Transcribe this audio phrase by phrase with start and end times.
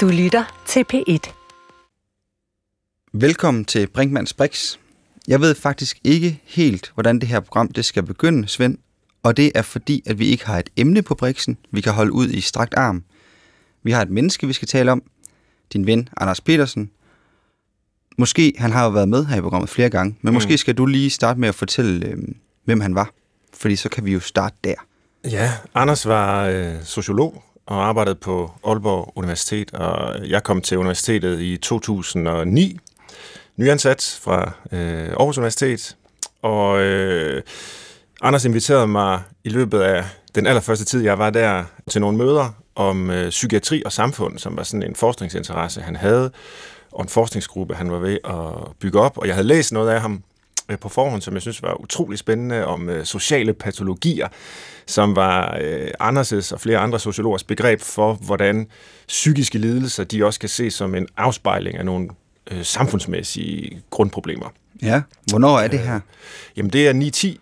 [0.00, 1.32] Du lytter til P1.
[3.12, 4.76] Velkommen til Brinkmanns Brix.
[5.28, 8.78] Jeg ved faktisk ikke helt, hvordan det her program det skal begynde, Svend.
[9.22, 12.12] Og det er fordi, at vi ikke har et emne på Brixen, vi kan holde
[12.12, 13.04] ud i strakt arm.
[13.82, 15.02] Vi har et menneske, vi skal tale om.
[15.72, 16.90] Din ven, Anders Petersen.
[18.18, 20.34] Måske, han har jo været med her i programmet flere gange, men mm.
[20.34, 22.16] måske skal du lige starte med at fortælle, øh,
[22.64, 23.10] hvem han var.
[23.54, 24.74] Fordi så kan vi jo starte der.
[25.24, 31.40] Ja, Anders var øh, sociolog og arbejdede på Aalborg Universitet, og jeg kom til universitetet
[31.40, 32.78] i 2009,
[33.56, 35.96] nyansat fra øh, Aarhus Universitet,
[36.42, 37.42] og øh,
[38.22, 42.54] Anders inviterede mig i løbet af den allerførste tid, jeg var der, til nogle møder
[42.74, 46.30] om øh, psykiatri og samfund, som var sådan en forskningsinteresse, han havde,
[46.92, 50.00] og en forskningsgruppe, han var ved at bygge op, og jeg havde læst noget af
[50.00, 50.22] ham
[50.76, 54.28] på forhånd, som jeg synes var utrolig spændende, om øh, sociale patologier,
[54.86, 58.66] som var øh, Anders' og flere andre sociologers begreb for, hvordan
[59.08, 62.08] psykiske lidelser, de også kan ses som en afspejling af nogle
[62.50, 64.52] øh, samfundsmæssige grundproblemer.
[64.82, 65.94] Ja, hvornår er det her?
[65.94, 66.00] Øh,
[66.56, 67.36] jamen det er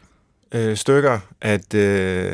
[0.52, 2.32] 9-10 øh, stykker, at, øh,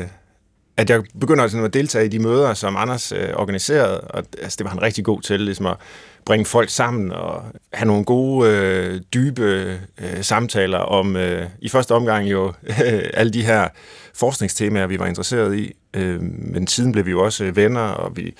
[0.77, 4.55] at jeg begynder altså at deltage i de møder, som Anders øh, organiserede, og altså,
[4.57, 5.77] det var han rigtig god til, ligesom at
[6.25, 11.91] bringe folk sammen og have nogle gode, øh, dybe øh, samtaler om, øh, i første
[11.91, 13.67] omgang jo, øh, alle de her
[14.13, 15.73] forskningstemaer, vi var interesseret i.
[15.93, 18.33] Øh, men siden blev vi jo også øh, venner, og vi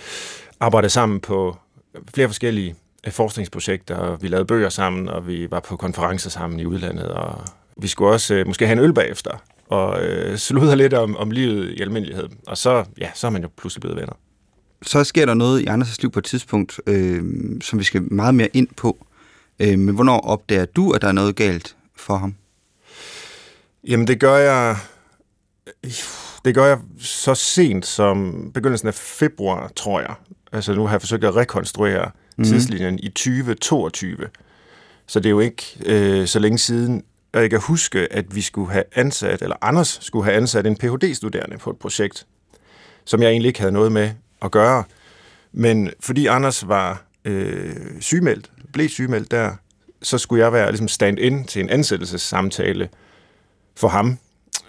[0.59, 1.57] arbejdede sammen på
[2.13, 2.75] flere forskellige
[3.05, 7.07] øh, forskningsprojekter, og vi lavede bøger sammen, og vi var på konferencer sammen i udlandet,
[7.07, 7.41] og
[7.77, 11.31] vi skulle også øh, måske have en øl bagefter, og øh, sludre lidt om, om
[11.31, 12.29] livet i almindelighed.
[12.47, 14.13] Og så, ja, så er man jo pludselig blevet venner
[14.85, 17.23] så sker der noget i Anders' liv på et tidspunkt, øh,
[17.61, 19.05] som vi skal meget mere ind på.
[19.59, 22.35] Øh, men hvornår opdager du, at der er noget galt for ham?
[23.87, 24.77] Jamen, det gør jeg...
[26.45, 30.15] Det gør jeg så sent som begyndelsen af februar, tror jeg.
[30.51, 32.43] Altså, nu har jeg forsøgt at rekonstruere mm.
[32.43, 34.17] tidslinjen i 2022.
[35.07, 38.41] Så det er jo ikke øh, så længe siden, og jeg kan huske, at vi
[38.41, 42.27] skulle have ansat, eller Anders skulle have ansat en Ph.D.-studerende på et projekt,
[43.05, 44.11] som jeg egentlig ikke havde noget med
[44.45, 44.83] at gøre.
[45.51, 49.51] Men fordi Anders var øh, sygemeldt, blev sygemeldt der,
[50.01, 52.89] så skulle jeg være ligesom stand-in til en ansættelsessamtale
[53.75, 54.17] for ham.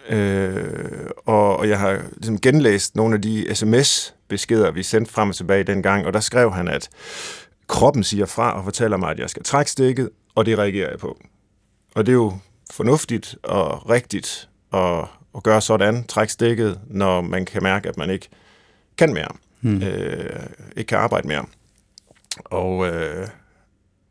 [0.08, 5.34] Øh, og, og jeg har ligesom genlæst nogle af de sms-beskeder, vi sendte frem og
[5.34, 6.88] tilbage dengang, og der skrev han, at
[7.66, 10.98] kroppen siger fra og fortæller mig, at jeg skal trække stikket, og det reagerer jeg
[10.98, 11.18] på.
[11.94, 12.38] Og det er jo
[12.72, 15.04] fornuftigt og rigtigt at,
[15.36, 18.28] at gøre sådan, trække stikket, når man kan mærke, at man ikke
[18.98, 19.28] kan mere
[19.66, 19.82] hmm.
[19.82, 20.46] øh,
[20.76, 21.44] ikke kan arbejde mere.
[22.44, 23.28] Og øh,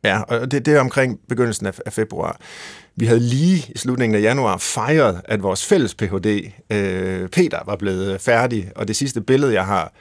[0.03, 2.37] ja, og det, det er omkring begyndelsen af, af februar.
[2.95, 7.75] Vi havde lige i slutningen af januar fejret, at vores fælles Ph.D., øh, Peter, var
[7.75, 9.93] blevet færdig, og det sidste billede, jeg har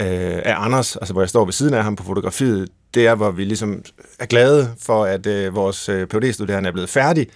[0.00, 3.14] øh, af Anders, altså hvor jeg står ved siden af ham på fotografiet, det er,
[3.14, 3.82] hvor vi ligesom
[4.18, 7.26] er glade for, at øh, vores øh, Ph.D.-studerende er blevet færdig,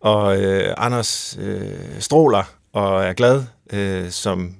[0.00, 4.54] og øh, Anders øh, stråler og er glad, øh, som,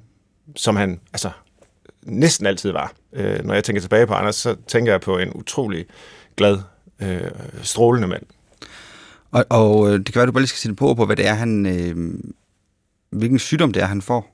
[0.57, 1.31] som han, altså
[2.07, 2.93] næsten altid var.
[3.13, 5.87] Øh, når jeg tænker tilbage på Anders, så tænker jeg på en utrolig
[6.37, 6.59] glad,
[7.03, 7.21] øh,
[7.63, 8.23] strålende mand.
[9.31, 11.27] Og, og øh, det kan være, du bare lige skal sætte på på, hvad det
[11.27, 12.15] er, han, øh,
[13.11, 14.33] hvilken sygdom det er, han får.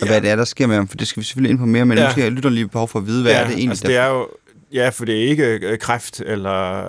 [0.00, 0.06] Og ja.
[0.06, 1.84] hvad det er, der sker med ham, for det skal vi selvfølgelig ind på mere,
[1.84, 2.06] men ja.
[2.06, 4.06] måske lytter lige behov for at vide, hvad ja, er det egentlig, altså, det er
[4.06, 4.28] jo,
[4.72, 6.84] Ja, for det er ikke øh, kræft eller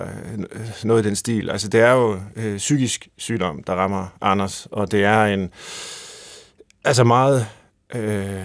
[0.84, 1.50] noget i den stil.
[1.50, 5.50] Altså, det er jo øh, psykisk sygdom, der rammer Anders, og det er en
[6.84, 7.46] altså meget
[7.96, 8.44] øh,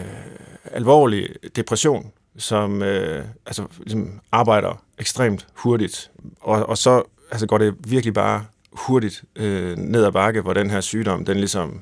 [0.71, 6.11] alvorlig depression, som øh, altså, ligesom arbejder ekstremt hurtigt.
[6.39, 10.69] Og, og så altså, går det virkelig bare hurtigt øh, ned ad bakke, hvor den
[10.69, 11.79] her sygdom, den ligesom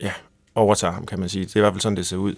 [0.00, 0.12] ja,
[0.54, 1.44] overtager ham, kan man sige.
[1.44, 2.34] Det er i hvert fald sådan, det ser ud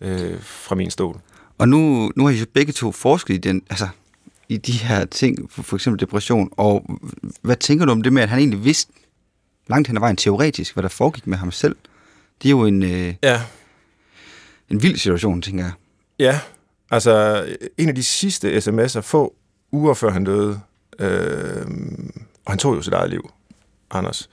[0.00, 1.20] øh, fra min stol.
[1.58, 3.88] Og nu, nu har I jo begge to forsket i, den, altså,
[4.48, 7.00] i de her ting, for, for eksempel depression, og
[7.42, 8.92] hvad tænker du om det med, at han egentlig vidste
[9.66, 11.76] langt hen ad vejen teoretisk, hvad der foregik med ham selv?
[12.42, 12.82] Det er jo en...
[12.82, 13.42] Øh, ja
[14.70, 15.72] en vild situation, tænker jeg.
[16.18, 16.40] Ja,
[16.90, 17.44] altså
[17.78, 19.34] en af de sidste sms'er, få
[19.72, 20.60] uger før han døde,
[20.98, 21.66] øh,
[22.44, 23.30] og han tog jo sit eget liv,
[23.90, 24.30] Anders,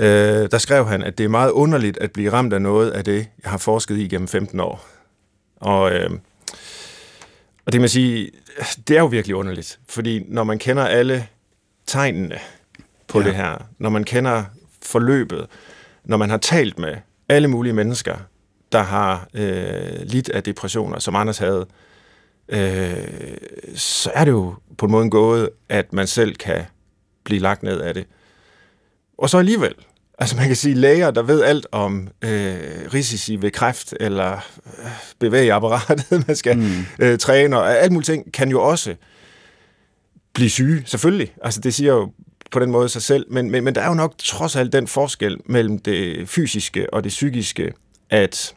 [0.00, 3.04] øh, der skrev han, at det er meget underligt at blive ramt af noget af
[3.04, 4.86] det, jeg har forsket i gennem 15 år.
[5.56, 6.10] Og, øh,
[7.66, 8.30] og det man sige,
[8.88, 11.26] det er jo virkelig underligt, fordi når man kender alle
[11.86, 12.38] tegnene
[13.08, 13.26] på ja.
[13.26, 14.44] det her, når man kender
[14.82, 15.46] forløbet,
[16.04, 16.96] når man har talt med
[17.28, 18.16] alle mulige mennesker,
[18.72, 21.66] der har øh, lidt af depressioner, som Anders havde,
[22.48, 22.96] øh,
[23.74, 26.64] så er det jo på en måde gået, at man selv kan
[27.24, 28.06] blive lagt ned af det.
[29.18, 29.74] Og så alligevel,
[30.20, 32.58] Altså man kan sige, læger, der ved alt om øh,
[32.94, 34.86] risici ved kræft, eller øh,
[35.18, 36.86] bevæge apparatet, man skal mm.
[36.98, 38.94] øh, træne, og alt muligt ting, kan jo også
[40.34, 41.34] blive syge, selvfølgelig.
[41.44, 42.12] Altså det siger jo
[42.50, 44.86] på den måde sig selv, men, men, men der er jo nok trods alt den
[44.86, 47.72] forskel mellem det fysiske og det psykiske,
[48.10, 48.54] at,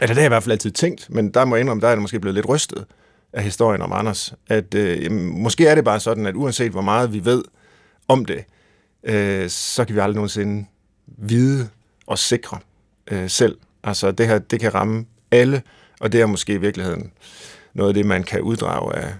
[0.00, 1.88] eller det har jeg i hvert fald altid tænkt, men der må jeg indrømme, der
[1.88, 2.84] er det måske blevet lidt rystet
[3.32, 7.12] af historien om Anders, at øh, måske er det bare sådan, at uanset hvor meget
[7.12, 7.42] vi ved
[8.08, 8.44] om det,
[9.04, 10.66] øh, så kan vi aldrig nogensinde
[11.06, 11.68] vide
[12.06, 12.58] og sikre
[13.10, 13.58] øh, selv.
[13.84, 15.62] Altså det her, det kan ramme alle,
[16.00, 17.12] og det er måske i virkeligheden
[17.74, 19.14] noget af det, man kan uddrage af,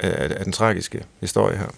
[0.00, 1.68] af, af den tragiske historie her.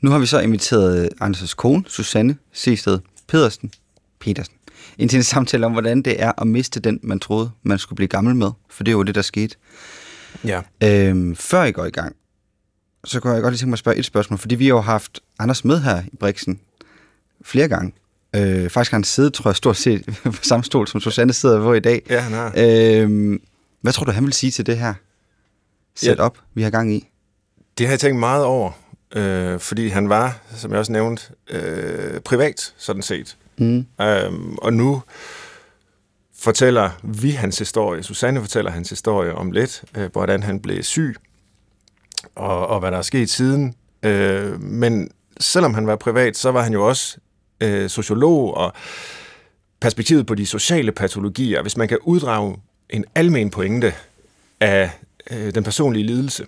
[0.00, 2.98] Nu har vi så inviteret øh, Anders' kone, Susanne Seested
[3.28, 3.72] Pedersen,
[4.18, 4.54] Petersen,
[4.98, 8.36] en samtale om, hvordan det er at miste den, man troede, man skulle blive gammel
[8.36, 8.50] med.
[8.70, 9.56] For det er jo det, der skete.
[10.44, 10.60] Ja.
[10.82, 12.16] Øhm, før I går i gang,
[13.04, 14.80] så kunne jeg godt lige tænke mig at spørge et spørgsmål, fordi vi har jo
[14.80, 16.60] haft Anders med her i Brixen
[17.44, 17.92] flere gange.
[18.36, 21.60] Øh, faktisk har han siddet, tror jeg, stort set på samme stol, som Susanne sidder
[21.60, 22.02] på i dag.
[22.10, 22.52] Ja, han har.
[22.56, 23.42] Øhm,
[23.80, 24.94] hvad tror du, han vil sige til det her
[25.94, 26.42] setup, ja.
[26.54, 27.08] vi har gang i?
[27.78, 28.70] Det har jeg tænkt meget over,
[29.14, 33.36] øh, fordi han var, som jeg også nævnte, øh, privat, sådan set.
[33.58, 33.86] Mm.
[34.00, 35.02] Øhm, og nu
[36.38, 38.02] fortæller vi hans historie.
[38.02, 41.16] Susanne fortæller hans historie om lidt, øh, hvordan han blev syg,
[42.34, 43.74] og, og hvad der er sket siden.
[44.02, 45.10] Øh, men
[45.40, 47.16] selvom han var privat, så var han jo også
[47.60, 48.72] øh, sociolog, og
[49.80, 52.56] perspektivet på de sociale patologier, hvis man kan uddrage
[52.90, 53.94] en almen pointe
[54.60, 54.90] af
[55.30, 56.46] øh, den personlige lidelse,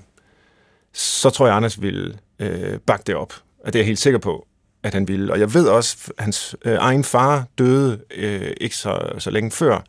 [0.92, 3.34] så tror jeg, Anders vil øh, bakke det op.
[3.64, 4.46] Og det er jeg helt sikker på,
[4.84, 5.32] at han ville.
[5.32, 9.50] Og jeg ved også, at hans øh, egen far døde øh, ikke så, så længe
[9.50, 9.84] før,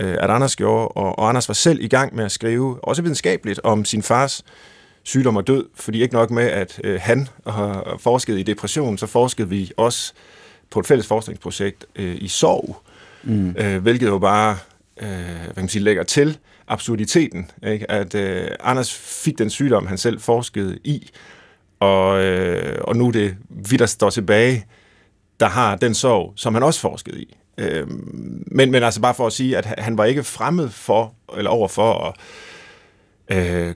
[0.00, 3.02] øh, at Anders gjorde, og, og Anders var selv i gang med at skrive, også
[3.02, 4.44] videnskabeligt, om sin fars
[5.02, 9.06] sygdom og død, fordi ikke nok med, at øh, han har forsket i depression, så
[9.06, 10.12] forskede vi også
[10.70, 12.76] på et fælles forskningsprojekt øh, i sorg,
[13.22, 13.54] mm.
[13.58, 14.56] øh, hvilket jo bare
[15.02, 17.90] øh, hvad kan man sige, lægger til absurditeten, ikke?
[17.90, 21.10] at øh, Anders fik den sygdom, han selv forskede i,
[21.80, 24.66] og, øh, og nu er det vi, der står tilbage,
[25.40, 27.36] der har den sorg, som han også forskede i.
[27.58, 27.86] Øh,
[28.46, 32.16] men, men altså bare for at sige, at han var ikke fremmed for, eller overfor
[33.28, 33.74] at øh,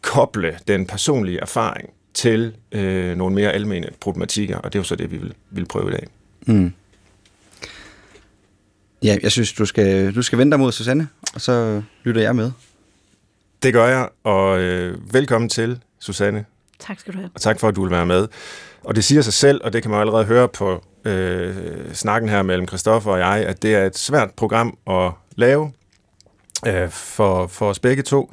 [0.00, 4.96] koble den personlige erfaring til øh, nogle mere almene problematikker, og det er jo så
[4.96, 6.06] det, vi vil, vil prøve i dag.
[6.46, 6.72] Mm.
[9.02, 12.36] Ja, jeg synes, du skal, du skal vente dig mod Susanne, og så lytter jeg
[12.36, 12.50] med.
[13.62, 16.44] Det gør jeg, og øh, velkommen til, Susanne.
[16.80, 17.30] Tak skal du have.
[17.34, 18.28] Og tak for, at du vil være med.
[18.84, 21.54] Og det siger sig selv, og det kan man allerede høre på øh,
[21.92, 25.72] snakken her mellem Christoffer og jeg, at det er et svært program at lave
[26.66, 28.32] øh, for, for os begge to.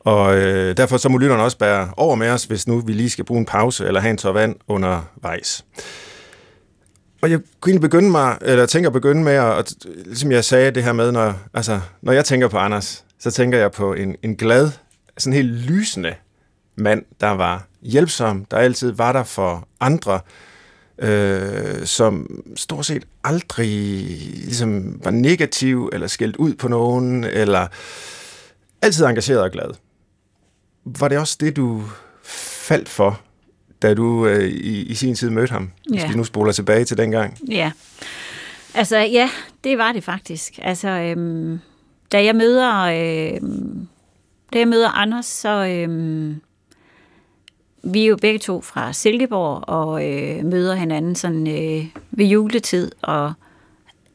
[0.00, 3.10] Og øh, derfor så må lytterne også bære over med os, hvis nu vi lige
[3.10, 5.64] skal bruge en pause eller have en tår vand undervejs.
[7.22, 9.74] Og jeg kunne egentlig begynde mig, eller tænker at begynde med, at,
[10.04, 13.58] ligesom jeg sagde det her med, når, altså, når jeg tænker på Anders, så tænker
[13.58, 14.70] jeg på en, en glad,
[15.18, 16.14] sådan helt lysende
[16.76, 20.20] mand, der var hjælpsom, der altid var der for andre,
[20.98, 23.68] øh, som stort set aldrig
[24.44, 27.66] ligesom, var negativ, eller skældt ud på nogen, eller
[28.82, 29.70] altid engageret og glad.
[30.84, 31.82] Var det også det, du
[32.68, 33.20] faldt for,
[33.82, 35.70] da du øh, i, i sin tid mødte ham?
[35.92, 36.00] Ja.
[36.00, 37.38] Hvis vi nu spoler tilbage til dengang.
[37.48, 37.72] Ja,
[38.74, 39.30] altså ja,
[39.64, 40.58] det var det faktisk.
[40.62, 41.60] Altså, øhm,
[42.12, 42.80] da jeg møder...
[42.82, 43.88] Øhm,
[44.52, 46.40] da jeg møder Anders, så, øhm,
[47.92, 52.92] vi er jo begge to fra Silkeborg og øh, møder hinanden sådan øh, ved juletid
[53.02, 53.32] og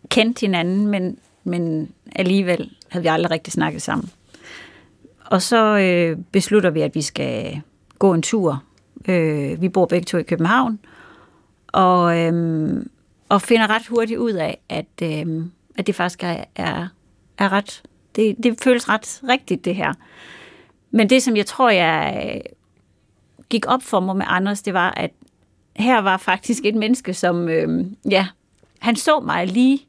[0.10, 4.10] kendte hinanden, men, men alligevel havde vi aldrig rigtig snakket sammen.
[5.26, 7.62] Og så øh, beslutter vi, at vi skal
[8.00, 8.64] gå en tur.
[9.08, 10.80] Øh, vi bor begge to i København,
[11.68, 12.74] og, øh,
[13.30, 15.46] og finder ret hurtigt ud af, at, øh,
[15.78, 16.88] at det faktisk er, er,
[17.38, 17.84] er ret...
[18.16, 19.94] Det, det føles ret rigtigt, det her.
[20.92, 22.42] Men det, som jeg tror, jeg
[23.52, 25.12] gik op for mig med Anders, det var, at
[25.76, 28.28] her var faktisk et menneske, som, øh, ja,
[28.80, 29.80] han så mig lige,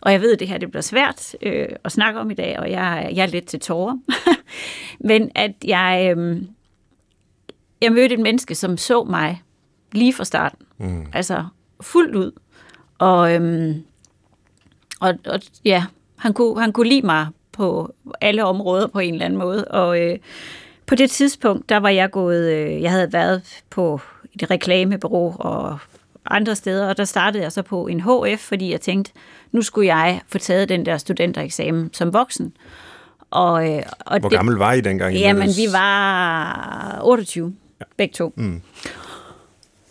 [0.00, 2.58] og jeg ved, at det her det bliver svært øh, at snakke om i dag,
[2.58, 3.98] og jeg, jeg er lidt til tårer,
[5.08, 6.42] men at jeg, øh,
[7.80, 9.42] jeg mødte et menneske, som så mig
[9.92, 11.06] lige fra starten, mm.
[11.12, 11.44] altså
[11.80, 12.32] fuldt ud,
[12.98, 13.76] og, øh,
[15.00, 15.84] og, og ja,
[16.16, 20.00] han kunne, han kunne lide mig på alle områder på en eller anden måde, og
[20.00, 20.18] øh,
[20.86, 24.00] på det tidspunkt, der var jeg gået, øh, jeg havde været på
[24.34, 25.78] et reklamebureau og
[26.30, 29.12] andre steder, og der startede jeg så på en HF, fordi jeg tænkte,
[29.52, 32.52] nu skulle jeg få taget den der studentereksamen som voksen.
[33.30, 35.14] Og, øh, og Hvor det, gammel var I dengang?
[35.14, 37.84] Jamen, vi var 28, ja.
[37.96, 38.32] begge to.
[38.36, 38.62] Mm.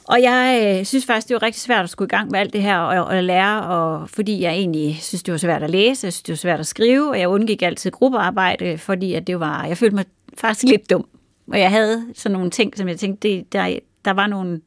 [0.07, 2.53] Og jeg øh, synes faktisk, det var rigtig svært at skulle i gang med alt
[2.53, 6.05] det her og, og lære, og, fordi jeg egentlig synes, det var svært at læse,
[6.05, 9.39] jeg synes, det var svært at skrive, og jeg undgik altid gruppearbejde, fordi at det
[9.39, 10.05] var, jeg følte mig
[10.37, 11.07] faktisk lidt dum.
[11.47, 14.61] Og jeg havde sådan nogle ting, som jeg tænkte, det, der, der var nogle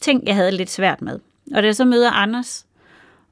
[0.00, 1.18] ting, jeg havde lidt svært med.
[1.54, 2.66] Og da jeg så møder Anders,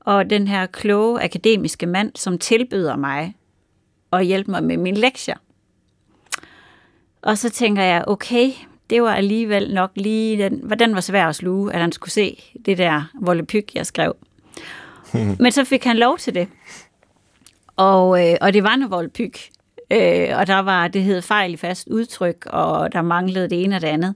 [0.00, 3.34] og den her kloge akademiske mand, som tilbyder mig
[4.12, 5.36] at hjælpe mig med mine lektier.
[7.22, 8.50] Og så tænker jeg, okay,
[8.90, 12.42] det var alligevel nok lige den, hvordan var svær at sluge, at han skulle se
[12.64, 14.16] det der vollepyg, jeg skrev.
[15.40, 16.48] Men så fik han lov til det.
[17.76, 19.32] Og, øh, og det var en voldpyg.
[19.92, 23.76] Øh, og der var, det hed fejl i fast udtryk, og der manglede det ene
[23.76, 24.14] og det andet.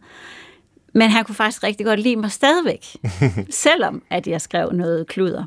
[0.94, 2.86] Men han kunne faktisk rigtig godt lide mig stadigvæk,
[3.50, 5.44] selvom at jeg skrev noget kluder.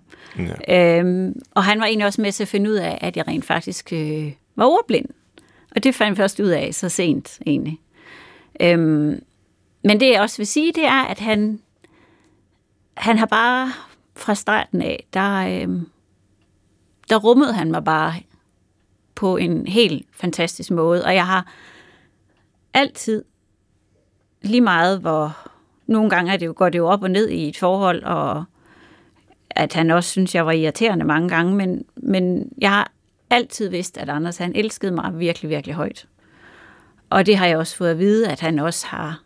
[0.68, 1.00] Ja.
[1.00, 3.46] Øhm, og han var egentlig også med til at finde ud af, at jeg rent
[3.46, 5.06] faktisk øh, var ordblind.
[5.76, 7.80] Og det fandt jeg først ud af så sent egentlig.
[8.62, 9.24] Øhm,
[9.84, 11.60] men det jeg også vil sige, det er, at han,
[12.98, 13.72] han har bare
[14.16, 15.88] fra starten af, der, øhm,
[17.10, 18.14] der rummede han mig bare
[19.20, 21.06] på en helt fantastisk måde.
[21.06, 21.46] Og jeg har
[22.74, 23.24] altid
[24.42, 25.38] lige meget, hvor
[25.88, 28.44] nogle gange er det jo, går det jo op og ned i et forhold, og
[29.50, 32.92] at han også synes, jeg var irriterende mange gange, men, men jeg har
[33.30, 36.08] altid vidst, at Anders han elskede mig virkelig, virkelig højt.
[37.10, 39.22] Og det har jeg også fået at vide, at han også har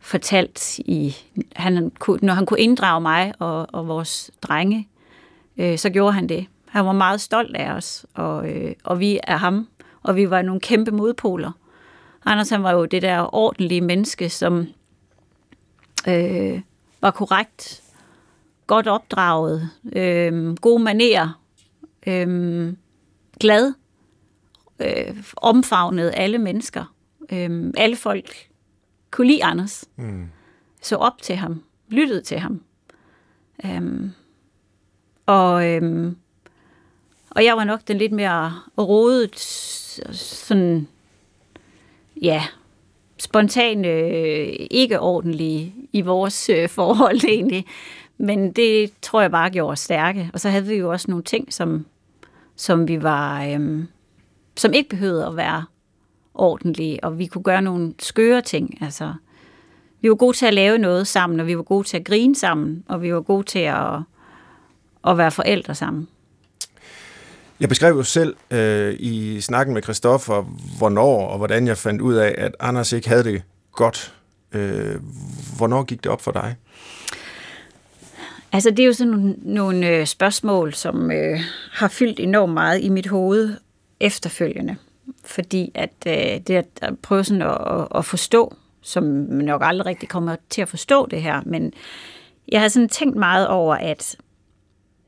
[0.00, 1.16] fortalt, i,
[1.56, 4.88] han, når han kunne inddrage mig og, og vores drenge,
[5.56, 6.46] øh, så gjorde han det.
[6.72, 9.68] Han var meget stolt af os, og, øh, og vi er ham,
[10.02, 11.52] og vi var nogle kæmpe modpoler.
[12.24, 14.66] Anders han var jo det der ordentlige menneske, som
[16.08, 16.60] øh,
[17.00, 17.82] var korrekt,
[18.66, 21.40] godt opdraget, øh, gode manerer,
[22.06, 22.72] øh,
[23.40, 23.74] glad,
[24.78, 26.94] øh, omfavnede alle mennesker.
[27.32, 28.48] Øh, alle folk
[29.10, 29.84] kunne lide Anders.
[29.96, 30.28] Mm.
[30.82, 32.62] Så op til ham, lyttede til ham.
[33.64, 34.10] Øh,
[35.26, 36.12] og, øh,
[37.34, 39.38] og jeg var nok den lidt mere rodet,
[40.12, 40.88] sådan
[42.22, 42.42] ja,
[43.18, 47.64] spontane, øh, ikke ordentlige i vores øh, forhold egentlig.
[48.18, 50.30] Men det tror jeg bare gjorde os stærke.
[50.32, 51.86] Og så havde vi jo også nogle ting, som,
[52.56, 53.88] som vi var, øhm,
[54.56, 55.64] som ikke behøvede at være
[56.34, 58.78] ordentlige, og vi kunne gøre nogle skøre ting.
[58.82, 59.14] Altså,
[60.00, 62.36] vi var gode til at lave noget sammen, og vi var gode til at grine
[62.36, 64.00] sammen, og vi var gode til at,
[65.06, 66.08] at være forældre sammen.
[67.62, 70.42] Jeg beskrev jo selv øh, i snakken med Christoffer,
[70.78, 73.42] hvornår og hvordan jeg fandt ud af, at Anders ikke havde det
[73.72, 74.14] godt.
[74.52, 74.94] Øh,
[75.56, 76.56] hvornår gik det op for dig?
[78.52, 81.40] Altså, det er jo sådan nogle, nogle øh, spørgsmål, som øh,
[81.72, 83.56] har fyldt enormt meget i mit hoved
[84.00, 84.76] efterfølgende.
[85.24, 89.86] Fordi at øh, det at prøve sådan at, at, at forstå, som man nok aldrig
[89.86, 91.72] rigtig kommer til at forstå det her, men
[92.48, 94.16] jeg har sådan tænkt meget over, at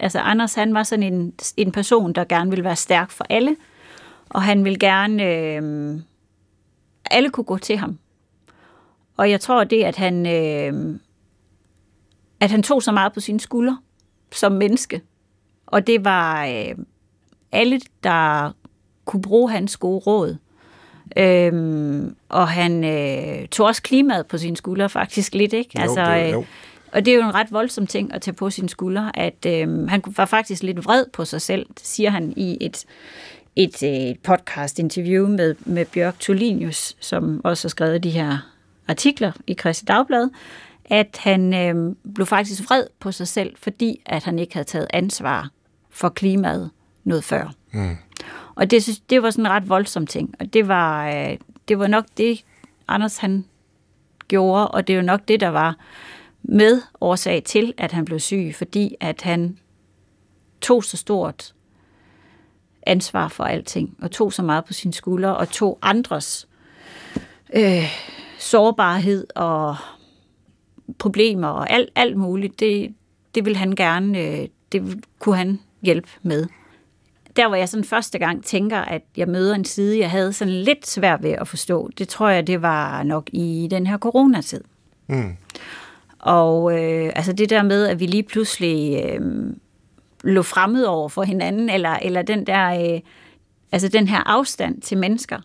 [0.05, 3.57] Altså Anders, han var sådan en, en person, der gerne ville være stærk for alle,
[4.29, 6.01] og han ville gerne, øh,
[7.11, 7.99] alle kunne gå til ham.
[9.17, 10.99] Og jeg tror det, at han, øh,
[12.41, 13.79] at han tog så meget på sine skuldre
[14.33, 15.01] som menneske,
[15.67, 16.75] og det var øh,
[17.53, 18.51] alle, der
[19.05, 20.37] kunne bruge hans gode råd.
[21.17, 25.71] Øhm, og han øh, tog også klimaet på sine skuldre faktisk lidt, ikke?
[25.79, 26.45] Jo, altså, det, jo.
[26.95, 29.89] Og det er jo en ret voldsom ting at tage på sine skuldre, at øh,
[29.89, 32.85] han var faktisk lidt vred på sig selv, siger han i et,
[33.57, 38.39] et, et øh, podcast-interview med, med Bjørk Tolinius, som også har skrevet de her
[38.89, 40.31] artikler i Christi Dagblad,
[40.85, 44.87] at han øh, blev faktisk vred på sig selv, fordi at han ikke havde taget
[44.91, 45.51] ansvar
[45.91, 46.71] for klimaet
[47.05, 47.55] noget før.
[47.73, 47.97] Mm.
[48.55, 51.37] Og det, det var sådan en ret voldsom ting, og det var, øh,
[51.69, 52.45] det var nok det,
[52.89, 53.45] Anders han
[54.29, 55.77] gjorde, og det er jo nok det, der var
[56.49, 59.59] med årsag til, at han blev syg, fordi at han
[60.61, 61.55] tog så stort
[62.87, 66.49] ansvar for alting, og tog så meget på sine skuldre, og tog andres
[67.55, 67.85] øh,
[68.39, 69.77] sårbarhed og
[70.99, 72.61] problemer og alt, alt muligt.
[72.61, 72.95] Det,
[73.35, 76.47] det vil han gerne, øh, det kunne han hjælpe med.
[77.37, 80.55] Der hvor jeg sådan første gang tænker, at jeg møder en side, jeg havde sådan
[80.55, 84.61] lidt svært ved at forstå, det tror jeg, det var nok i den her coronatid.
[85.07, 85.37] Mm.
[86.25, 89.21] Og øh, altså det der med, at vi lige pludselig øh,
[90.25, 93.01] lå fremmed over for hinanden, eller, eller den der, øh,
[93.73, 95.41] altså den her afstand til mennesker,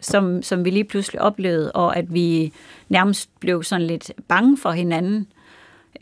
[0.00, 2.52] som, som vi lige pludselig oplevede, og at vi
[2.88, 5.26] nærmest blev sådan lidt bange for hinanden.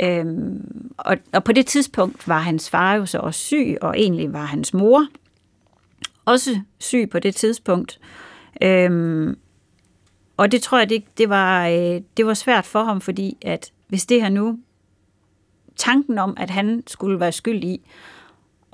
[0.02, 4.32] Øhm, og, og på det tidspunkt var hans far jo så også syg, og egentlig
[4.32, 5.06] var hans mor
[6.24, 8.00] også syg på det tidspunkt.
[8.62, 9.38] Øhm,
[10.36, 13.72] og det tror jeg, det, det, var, øh, det var svært for ham, fordi at
[13.90, 14.58] hvis det her nu
[15.76, 17.80] tanken om, at han skulle være skyld i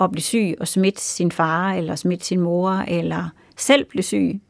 [0.01, 4.41] at blive syg og smitte sin far, eller smitte sin mor, eller selv blive syg,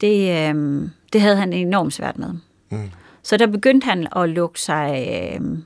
[0.00, 2.34] det, øh, det havde han enormt svært med.
[2.70, 2.90] Mm.
[3.22, 5.58] Så der begyndte han at lukke sig øh,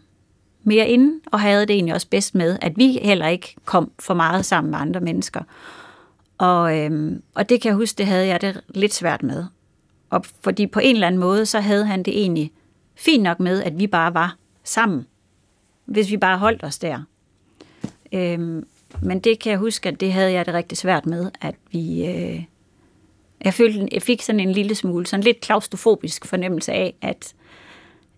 [0.63, 4.15] mere inde, og havde det egentlig også bedst med, at vi heller ikke kom for
[4.15, 5.41] meget sammen med andre mennesker.
[6.39, 9.45] Og, øhm, og det kan jeg huske, det havde jeg det lidt svært med.
[10.11, 12.53] Og fordi på en eller anden måde, så havde han det egentlig
[12.97, 15.07] fint nok med, at vi bare var sammen.
[15.85, 17.03] Hvis vi bare holdt os der.
[18.13, 18.67] Øhm,
[19.03, 22.07] men det kan jeg huske, at det havde jeg det rigtig svært med, at vi...
[22.07, 22.45] Øh,
[23.45, 27.35] jeg, følte, jeg fik sådan en lille smule, sådan lidt klaustrofobisk fornemmelse af, at,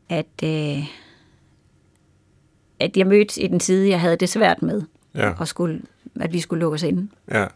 [0.08, 0.85] at, øh,
[2.80, 4.82] at jeg mødte i den side, jeg havde det svært med,
[5.14, 5.32] Ja.
[5.38, 5.82] og skulle,
[6.20, 7.08] at vi skulle lukke os inde.
[7.30, 7.47] Ja.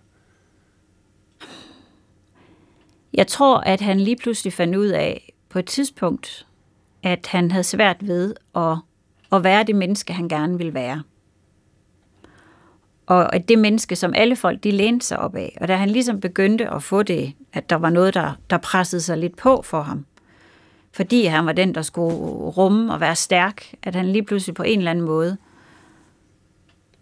[3.15, 6.47] Jeg tror, at han lige pludselig fandt ud af på et tidspunkt,
[7.03, 8.77] at han havde svært ved at,
[9.33, 11.03] at være det menneske, han gerne ville være.
[13.07, 15.59] Og at det menneske, som alle folk, de lænede sig op af.
[15.61, 19.03] Og da han ligesom begyndte at få det, at der var noget, der, der pressede
[19.03, 20.07] sig lidt på for ham,
[20.93, 22.17] fordi han var den, der skulle
[22.57, 25.37] rumme og være stærk, at han lige pludselig på en eller anden måde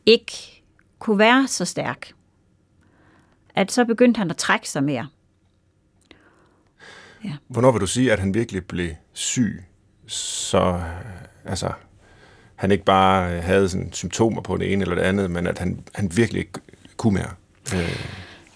[0.07, 0.63] ikke
[0.99, 2.13] kunne være så stærk.
[3.55, 5.07] At så begyndte han at trække sig mere.
[7.49, 9.65] Hvornår vil du sige, at han virkelig blev syg,
[10.11, 10.81] så
[11.45, 11.69] altså,
[12.57, 15.81] han ikke bare havde sådan symptomer på det ene eller det andet, men at han,
[15.95, 16.61] han virkelig ikke
[16.97, 17.31] kunne mere
[17.75, 17.97] øh,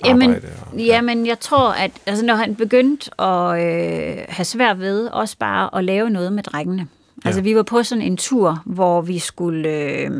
[0.04, 0.30] Jamen?
[0.30, 5.38] Og, jamen, jeg tror, at altså, når han begyndte at øh, have svært ved også
[5.38, 6.88] bare at lave noget med drengene.
[7.24, 7.44] Altså, Ja.
[7.44, 10.10] vi var på sådan en tur, hvor vi skulle, øh,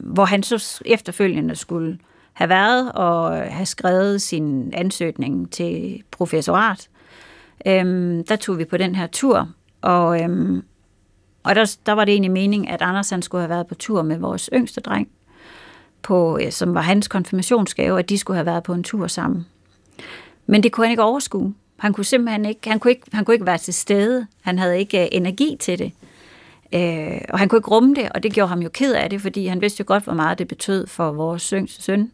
[0.00, 1.98] hvor han så efterfølgende skulle
[2.32, 6.88] have været og have skrevet sin ansøgning til professorat.
[7.66, 9.48] Øhm, der tog vi på den her tur,
[9.82, 10.62] og, øhm,
[11.42, 14.02] og der, der var det egentlig meningen, at Anders han skulle have været på tur
[14.02, 15.08] med vores yngste dreng,
[16.02, 19.46] på, som var hans konfirmationsgave, at de skulle have været på en tur sammen.
[20.46, 21.54] Men det kunne han ikke overskue.
[21.76, 24.26] Han kunne simpelthen ikke, han kunne ikke, han kunne ikke være til stede.
[24.40, 25.92] Han havde ikke øh, energi til det.
[26.74, 29.20] Øh, og han kunne ikke rumme det, og det gjorde ham jo ked af det,
[29.20, 32.12] fordi han vidste jo godt, hvor meget det betød for vores yngste søn,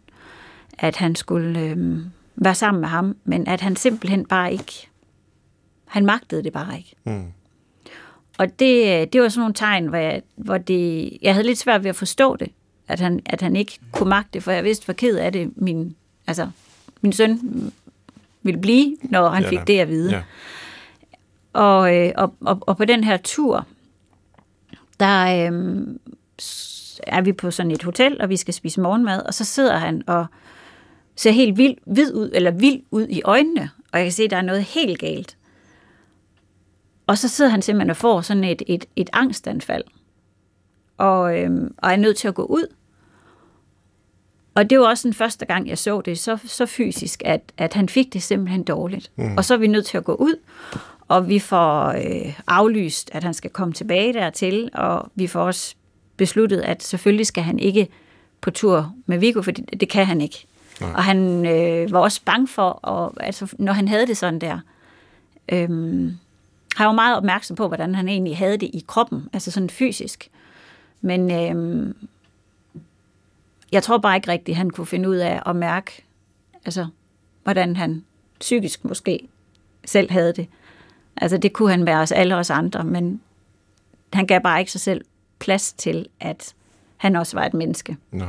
[0.79, 1.99] at han skulle øh,
[2.37, 4.89] være sammen med ham, men at han simpelthen bare ikke,
[5.87, 6.95] han magtede det bare ikke.
[7.05, 7.33] Mm.
[8.39, 11.83] Og det, det var sådan nogle tegn, hvor, jeg, hvor det, jeg havde lidt svært
[11.83, 12.49] ved at forstå det,
[12.89, 15.51] at han, at han ikke kunne magte det, for jeg vidste, hvor ked af det
[15.57, 15.97] min,
[16.27, 16.49] altså,
[17.01, 17.41] min søn
[18.43, 19.65] ville blive, når han Ja, fik da.
[19.65, 20.11] det at vide.
[20.11, 20.23] Ja.
[21.53, 23.67] Og, øh, og, og, og på den her tur,
[25.01, 25.51] der
[26.41, 29.77] s- er vi på sådan et hotel, og vi skal spise morgenmad, og så sidder
[29.77, 30.27] han og
[31.17, 34.31] ser helt vild, vid ud, eller vild ud i øjnene, og jeg kan se, at
[34.31, 35.37] der er noget helt galt.
[37.09, 39.85] Og så sidder han simpelthen og får sådan et, et, et angstanfald,
[40.99, 42.67] og, øhm, og er nødt til at gå ud.
[44.55, 47.75] Og det var også den første gang, jeg så det så, så fysisk, at, at
[47.75, 49.11] han fik det simpelthen dårligt.
[49.17, 49.37] Mm.
[49.37, 50.35] Og så er vi nødt til at gå ud,
[51.09, 55.75] og vi får øh, aflyst, at han skal komme tilbage dertil, og vi får også
[56.17, 57.89] besluttet, at selvfølgelig skal han ikke
[58.41, 60.47] på tur med Viggo, for det, det kan han ikke.
[60.81, 60.91] Nej.
[60.91, 64.59] Og han øh, var også bange for, og, altså, når han havde det sådan der,
[65.49, 66.11] øh,
[66.79, 70.31] han var meget opmærksom på, hvordan han egentlig havde det i kroppen, altså sådan fysisk.
[71.01, 71.95] Men øh,
[73.73, 76.05] jeg tror bare ikke rigtigt, han kunne finde ud af at mærke,
[76.65, 76.87] altså,
[77.43, 78.05] hvordan han
[78.41, 79.29] psykisk måske
[79.85, 80.49] selv havde det.
[81.17, 83.21] Altså, det kunne han være os alle os andre, men
[84.13, 85.05] han gav bare ikke sig selv
[85.39, 86.55] plads til, at
[86.97, 87.97] han også var et menneske.
[88.11, 88.29] Nej.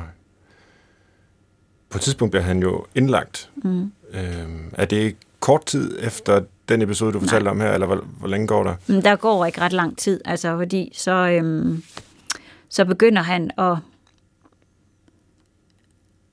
[1.89, 3.49] På et tidspunkt bliver han jo indlagt.
[3.55, 3.91] Mm.
[4.11, 8.27] Øhm, er det kort tid efter den episode, du fortalte om her, eller hvor, hvor
[8.27, 8.75] længe går der?
[8.87, 11.83] Men der går ikke ret lang tid, altså, fordi så, øhm,
[12.69, 13.77] så begynder han at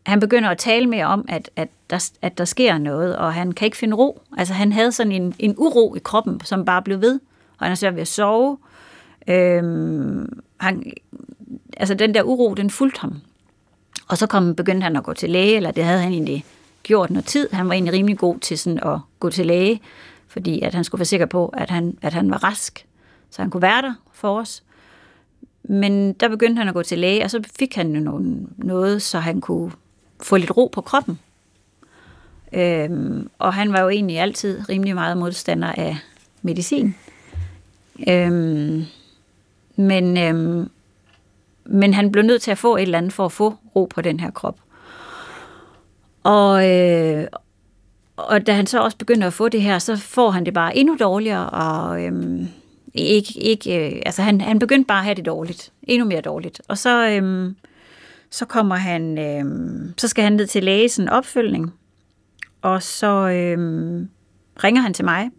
[0.07, 3.53] han begynder at tale mere om, at, at, der, at der sker noget, og han
[3.53, 4.23] kan ikke finde ro.
[4.39, 7.21] Altså han havde sådan en, en uro i kroppen, som bare blev ved,
[7.59, 8.59] og han er svært ved at sove.
[9.29, 10.93] Øhm, han,
[11.77, 13.15] altså den der uro, den fulgte ham.
[14.09, 16.45] Og så kom, begyndte han at gå til læge, eller det havde han egentlig
[16.83, 17.49] gjort noget tid.
[17.53, 19.81] Han var egentlig rimelig god til sådan at gå til læge,
[20.27, 22.87] fordi at han skulle være sikker på, at han, at han var rask,
[23.31, 24.63] så han kunne være der for os.
[25.63, 29.03] Men der begyndte han at gå til læge, og så fik han jo nogen, noget,
[29.03, 29.73] så han kunne
[30.23, 31.19] få lidt ro på kroppen.
[32.53, 35.97] Øhm, og han var jo egentlig altid rimelig meget modstander af
[36.43, 36.95] medicin.
[38.09, 38.85] Øhm,
[39.77, 40.71] men, øhm,
[41.65, 44.01] men han blev nødt til at få et eller andet for at få ro på
[44.01, 44.59] den her krop.
[46.23, 47.27] Og, øh,
[48.17, 50.77] og da han så også begynder at få det her, så får han det bare
[50.77, 52.49] endnu dårligere, og øhm,
[52.95, 55.73] ikke, ikke, øh, altså han, han begyndte bare at have det dårligt.
[55.83, 56.63] Endnu mere dårligt.
[56.69, 57.57] Og så, øhm,
[58.31, 61.75] så kommer han, øhm, så skal han ned til læge, sådan en opfølgning.
[62.63, 64.09] Og så øhm,
[64.65, 65.31] ringer han til mig.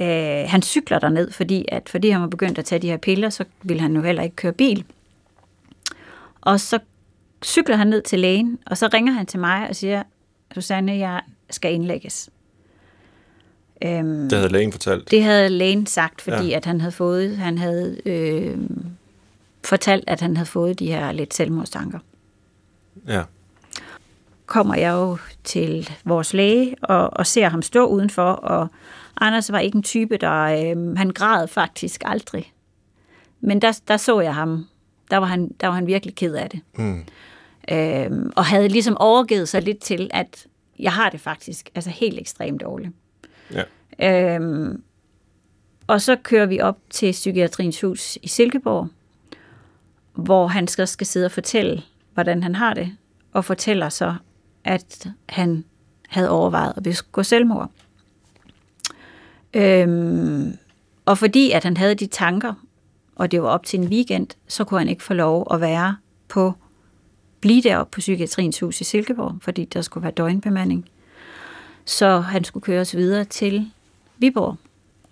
[0.00, 3.30] Øh, han cykler derned, fordi, at, fordi han var begyndt at tage de her piller,
[3.30, 4.84] så ville han jo heller ikke køre bil.
[6.40, 6.78] Og så
[7.44, 10.02] cykler han ned til lægen, og så ringer han til mig og siger,
[10.54, 12.30] Susanne, jeg skal indlægges.
[13.84, 15.10] Øhm, Det havde lægen fortalt.
[15.10, 16.56] det havde lægen sagt, fordi Ja.
[16.56, 18.58] at han havde fået, han havde øh,
[19.64, 21.98] fortalt, at han havde fået de her lidt selvmordstanker.
[23.08, 23.22] Ja.
[24.46, 28.68] Kommer jeg jo til vores læge og, og ser ham stå udenfor, og
[29.20, 32.52] Anders var ikke en type, der øh, han græd faktisk aldrig.
[33.40, 34.66] Men der, der så jeg ham.
[35.10, 36.60] Der var han, der var han virkelig ked af det.
[36.78, 37.04] Mm.
[37.70, 40.46] Øhm, og havde ligesom overgivet sig lidt til, at
[40.78, 42.92] jeg har det faktisk altså helt ekstremt dårligt.
[43.52, 44.34] Ja.
[44.34, 44.82] Øhm,
[45.86, 48.88] og så kører vi op til Psykiatriens Hus i Silkeborg,
[50.14, 51.82] hvor han skal, skal sidde og fortælle,
[52.14, 52.96] hvordan han har det,
[53.32, 54.14] og fortæller så,
[54.64, 55.64] at han
[56.08, 57.70] havde overvejet at begå selvmord.
[59.54, 60.58] Øhm,
[61.04, 62.54] og fordi at han havde de tanker,
[63.16, 65.96] og det var op til en weekend, så kunne han ikke få lov at være
[66.28, 66.54] på
[67.40, 70.88] blive deroppe på Psykiatriens Hus i Silkeborg, fordi der skulle være døgnbemanding.
[71.84, 73.70] Så han skulle køres videre til
[74.18, 74.56] Viborg.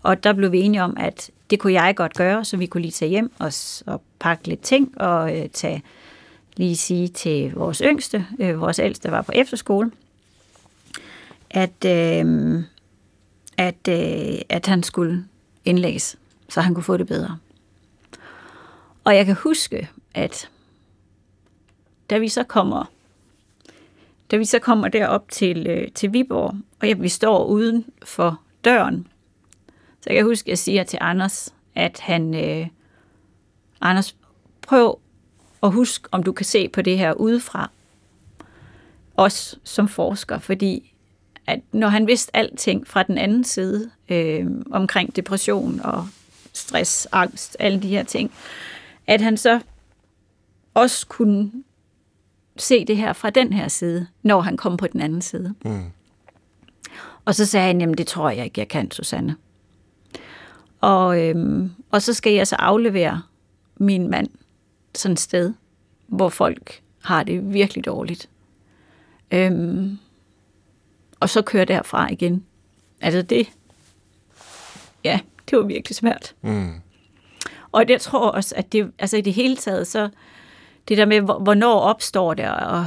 [0.03, 2.81] Og der blev vi enige om, at det kunne jeg godt gøre, så vi kunne
[2.81, 3.53] lige tage hjem og,
[3.87, 5.83] og pakke lidt ting og øh, tage
[6.57, 9.91] lige sige til vores yngste, øh, vores ældste var på efterskole,
[11.51, 12.63] at, øh,
[13.57, 15.25] at, øh, at han skulle
[15.65, 16.17] indlægges,
[16.49, 17.39] så han kunne få det bedre.
[19.05, 20.49] Og jeg kan huske, at
[22.11, 22.85] da vi så kommer
[24.31, 28.41] da vi så kommer derop til, øh, til Viborg, og jeg, vi står uden for
[28.65, 29.07] døren,
[30.01, 32.67] så jeg kan huske, at jeg siger til Anders, at han, øh,
[33.81, 34.17] Anders,
[34.63, 34.99] prøv
[35.63, 37.71] at huske, om du kan se på det her udefra,
[39.17, 40.93] os som forsker, fordi
[41.47, 46.09] at når han vidste alting fra den anden side, øh, omkring depression og
[46.53, 48.33] stress, angst, alle de her ting,
[49.07, 49.61] at han så
[50.75, 51.53] også kunne
[52.59, 55.55] se det her fra den her side, når han kom på den anden side.
[55.65, 55.85] Mm.
[57.25, 59.37] Og så sagde han, jamen det tror jeg ikke, jeg kan, Susanne.
[60.81, 63.23] Og, øhm, og så skal jeg så aflevere
[63.77, 64.29] min mand
[64.95, 65.55] sådan et sted,
[66.07, 68.29] hvor folk har det virkelig dårligt.
[69.31, 69.99] Øhm,
[71.21, 72.45] og så køre derfra igen.
[73.01, 73.53] Altså det,
[75.05, 76.35] ja, det var virkelig svært.
[76.43, 76.73] Mm.
[77.73, 80.09] Og jeg tror også, at det, altså i det hele taget, så
[80.89, 82.87] det der med, hvor- hvornår opstår det, og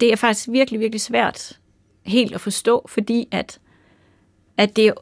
[0.00, 1.58] det er faktisk virkelig, virkelig svært
[2.02, 3.58] helt at forstå, fordi at,
[4.56, 4.92] at det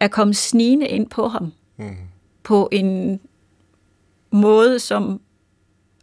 [0.00, 1.96] er kommet snigende ind på ham Mm.
[2.42, 3.20] på en
[4.30, 5.20] måde, som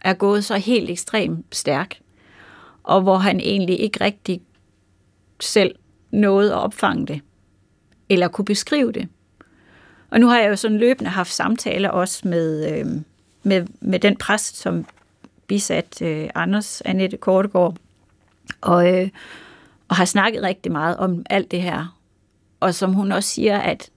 [0.01, 1.99] er gået så helt ekstremt stærk,
[2.83, 4.41] og hvor han egentlig ikke rigtig
[5.39, 5.75] selv
[6.11, 7.21] nåede at opfange det,
[8.09, 9.07] eller kunne beskrive det.
[10.09, 12.85] Og nu har jeg jo sådan løbende haft samtaler også med, øh,
[13.43, 14.85] med, med den præst, som
[15.51, 17.75] bisat øh, Anders Annette Kortegård,
[18.61, 19.09] og, øh,
[19.87, 21.97] og har snakket rigtig meget om alt det her.
[22.59, 23.89] Og som hun også siger, at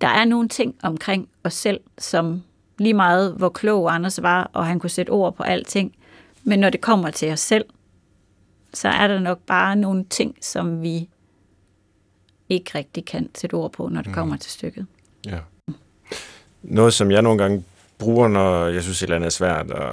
[0.00, 2.42] der er nogle ting omkring os selv, som
[2.78, 5.94] lige meget hvor klog Anders var, og han kunne sætte ord på alting,
[6.44, 7.64] men når det kommer til os selv,
[8.74, 11.08] så er der nok bare nogle ting, som vi
[12.48, 14.86] ikke rigtig kan sætte ord på, når det kommer til stykket.
[15.26, 15.38] Ja.
[16.62, 17.64] Noget, som jeg nogle gange
[17.98, 19.92] bruger, når jeg synes, et eller andet er svært, og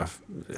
[0.50, 0.56] øh,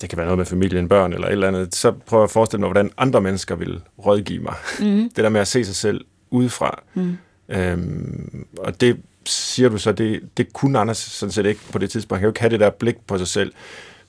[0.00, 2.30] det kan være noget med familien, børn eller et eller andet, så prøver jeg at
[2.30, 4.54] forestille mig, hvordan andre mennesker vil rådgive mig.
[4.80, 5.10] Mm.
[5.16, 6.82] Det der med at se sig selv udefra.
[6.94, 7.16] Mm.
[7.48, 11.90] Øhm, og det siger du så, det, det kunne Anders sådan set ikke på det
[11.90, 12.18] tidspunkt.
[12.18, 13.52] Han kan jo ikke have det der blik på sig selv.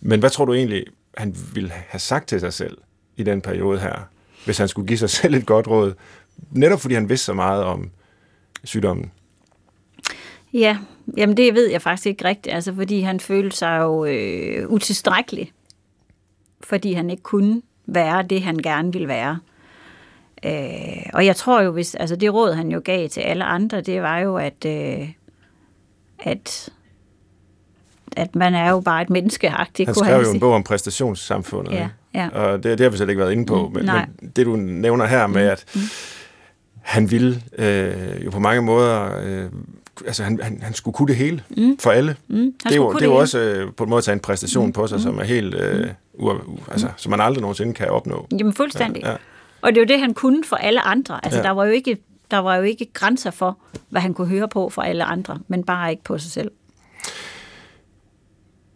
[0.02, 0.86] Men hvad tror du egentlig,
[1.18, 2.78] han ville have sagt til sig selv
[3.18, 4.00] i den periode her,
[4.46, 5.94] hvis han skulle give sig selv et godt råd?
[6.52, 7.92] Netop fordi han vidste så meget om
[8.64, 9.12] sygdommen.
[10.54, 10.78] Ja,
[11.18, 15.52] jamen det ved jeg faktisk ikke rigtigt, altså fordi han følte sig jo øh, utilstrækkelig,
[16.62, 19.40] fordi han ikke kunne være det, han gerne ville være.
[20.46, 23.82] Øh, og jeg tror jo, hvis, altså det råd, han jo gav til alle andre,
[23.82, 25.10] det var jo, at, øh,
[26.20, 26.70] at,
[28.18, 31.74] at man er jo bare et menneskeagtigt, Han skrev han jo en bog om præstationssamfundet.
[31.74, 32.30] Ja, ja.
[32.30, 33.68] Og det, det har vi slet ikke været inde på.
[33.68, 34.06] Mm, men, nej.
[34.22, 35.66] men det, du nævner her med, at
[36.82, 39.22] han ville øh, jo på mange måder...
[39.24, 39.50] Øh,
[40.06, 41.78] altså, han, han, han skulle kunne det hele Mm.
[41.80, 42.16] for alle.
[42.28, 44.14] Mm, han det er jo, det er jo også øh, på en måde at tage
[44.14, 45.54] en præstation på sig, som er helt...
[45.56, 48.28] Øh, u, u, altså, som man aldrig nogensinde kan opnå.
[48.40, 49.04] Jamen fuldstændig.
[49.04, 49.18] Ja, ja.
[49.62, 51.20] Og det er jo det, han kunne for alle andre.
[51.26, 51.44] Altså, Ja.
[51.44, 51.48] ja.
[51.50, 51.98] der var jo ikke
[52.32, 53.58] Der var jo ikke grænser for,
[53.90, 56.52] hvad han kunne høre på for alle andre, men bare ikke på sig selv.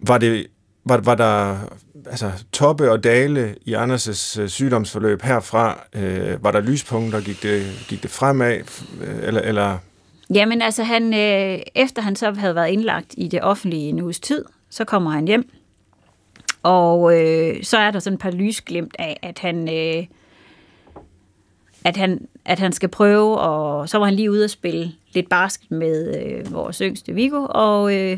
[0.08, 0.48] Var det
[0.86, 1.58] var, var der
[2.06, 5.80] altså, toppe og dale i Anders' øh, sygdomsforløb herfra?
[5.94, 7.22] Øh, var der lyspunkter?
[7.22, 8.58] Gik det, gik det fremad?
[9.02, 9.78] Øh, eller, eller?
[10.34, 14.20] Jamen altså, han, øh, efter han så havde været indlagt i det offentlige en uges
[14.20, 15.50] tid, så kommer han hjem,
[16.64, 20.06] og øh, så er der sådan et par lysglimt af, at han, øh,
[21.86, 25.30] at han, at han skal prøve, og så var han lige ude at spille lidt
[25.30, 28.18] basket med øh, vores yngste Viggo, og, øh,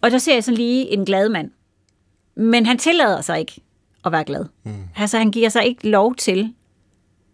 [0.00, 1.50] og der ser jeg sådan lige en glad mand.
[2.34, 3.60] Men han tillader sig ikke
[4.04, 4.44] at være glad.
[4.62, 4.72] Mm.
[4.96, 6.54] Altså han giver sig ikke lov til,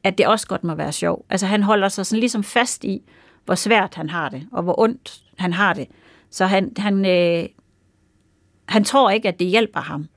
[0.07, 1.25] at det også godt må være sjov.
[1.31, 3.03] Altså han holder sig sådan ligesom fast i,
[3.45, 5.88] hvor svært han har det, og hvor ondt han har det.
[6.31, 7.49] Så han, han, øh,
[8.69, 10.09] han tror ikke, at det hjælper ham.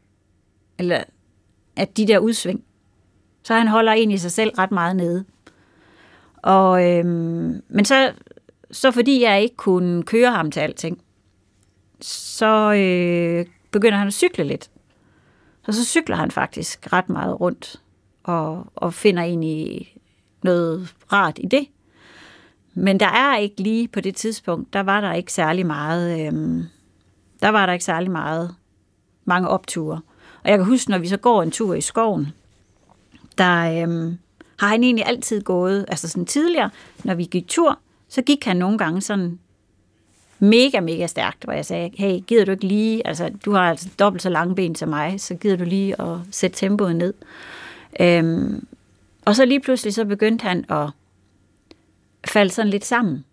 [0.78, 1.04] Eller
[1.75, 2.63] at de der udsving.
[3.43, 5.25] Så han holder egentlig sig selv ret meget nede.
[6.36, 7.06] Og, øh,
[7.69, 8.13] men så,
[8.71, 11.02] så fordi jeg ikke kunne køre ham til alting,
[12.02, 14.69] så øh, begynder han at cykle lidt.
[15.67, 17.82] Og så cykler han faktisk ret meget rundt
[18.30, 19.94] og, og finder egentlig
[20.44, 21.68] noget rart i det.
[22.74, 26.63] Men der er ikke lige på det tidspunkt, der var der ikke særlig meget, øhm,
[27.42, 28.56] der var der ikke særlig meget,
[29.26, 30.02] mange opture.
[30.44, 32.28] Og jeg kan huske, når vi så går en tur i skoven,
[33.38, 34.18] der øhm,
[34.60, 36.70] har han egentlig altid gået, altså sådan tidligere,
[37.04, 39.39] når vi gik tur, så gik han nogle gange sådan
[40.39, 43.89] mega, mega stærkt, hvor jeg sagde, hey, gider du ikke lige, altså du har altså
[44.00, 47.13] dobbelt så lange ben som mig, så gider du lige at sætte tempoet ned.
[47.99, 48.67] Øhm,
[49.25, 50.89] og så lige pludselig så begyndte han at
[52.28, 53.25] falde sådan lidt sammen.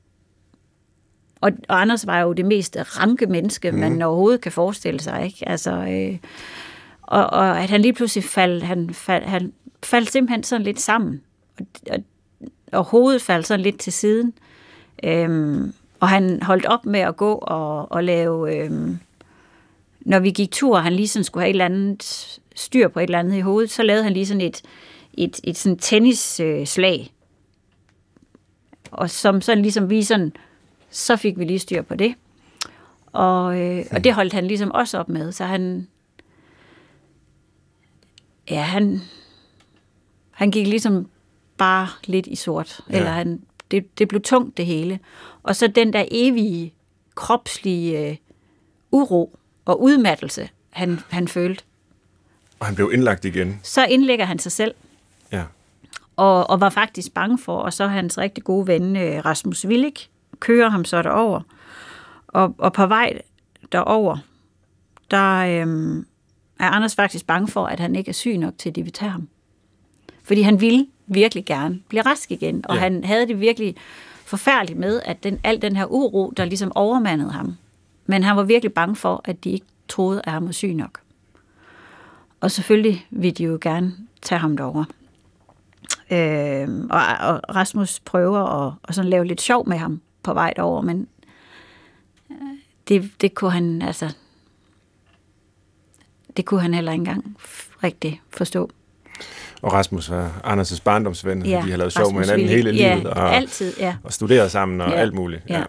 [1.40, 3.79] Og, og Anders var jo det mest ranke menneske, mm.
[3.79, 5.25] man overhovedet kan forestille sig.
[5.25, 5.49] Ikke?
[5.49, 6.19] Altså, øh,
[7.03, 11.23] og, og at han lige pludselig faldt, han, fald, han faldt simpelthen sådan lidt sammen.
[11.59, 11.99] Og, og,
[12.73, 14.33] og hovedet faldt sådan lidt til siden.
[15.05, 18.57] Øhm, og han holdt op med at gå og, og lave...
[18.57, 18.99] Øhm,
[20.01, 23.05] når vi gik tur, han lige sådan skulle have et eller andet styr på et
[23.05, 24.62] eller andet i hovedet, så lavede han lige sådan et,
[25.14, 27.12] et, et sådan tennisslag.
[28.90, 30.33] Og som sådan ligesom vi sådan,
[30.90, 32.14] så fik vi lige styr på det.
[33.07, 35.88] Og, øh, og det holdt han ligesom også op med, så han,
[38.51, 39.01] ja, han,
[40.31, 41.09] han gik ligesom
[41.57, 42.97] bare lidt i sort, ja.
[42.97, 44.99] eller han, det, det blev tungt det hele.
[45.42, 46.75] Og så den der evige
[47.14, 48.16] kropslige øh,
[48.92, 51.64] uro og udmattelse, han, han følte.
[52.61, 53.61] Og han blev indlagt igen.
[53.62, 54.75] Så indlægger han sig selv.
[55.33, 55.42] Ja.
[56.16, 60.11] Og, og var faktisk bange for, og så hans rigtig gode ven øh, Rasmus Willik
[60.40, 61.40] kører ham så derover.
[62.29, 63.21] Og, og på vej
[63.73, 64.19] derover,
[65.11, 65.97] der øh,
[66.59, 68.92] er Anders faktisk bange for, at han ikke er syg nok til, at de vil
[68.92, 69.29] tage ham.
[70.23, 72.81] Fordi han ville virkelig gerne blive rask igen, og ja.
[72.81, 73.77] han havde det virkelig
[74.25, 77.57] forfærdeligt med, at den, al den her uro, der ligesom overmandede ham.
[78.07, 81.01] Men han var virkelig bange for, at de ikke troede, at han var syg nok.
[82.40, 84.85] Og selvfølgelig ville de jo gerne tage ham derover.
[86.11, 90.53] Øh, og, og Rasmus prøver at, at sådan lave lidt sjov med ham på vej
[90.57, 91.09] derover, men
[92.31, 92.37] øh,
[92.88, 94.14] det, det kunne han altså
[96.37, 97.37] det kunne han heller ikke engang
[97.85, 98.70] rigtig forstå.
[99.62, 103.11] Og Rasmus var Anders' barndomsven, ja, de har lavet sjov med hinanden hele ja, livet,
[103.11, 103.96] og, altid, ja.
[104.03, 105.42] og studeret sammen og ja, alt muligt.
[105.49, 105.64] Ja.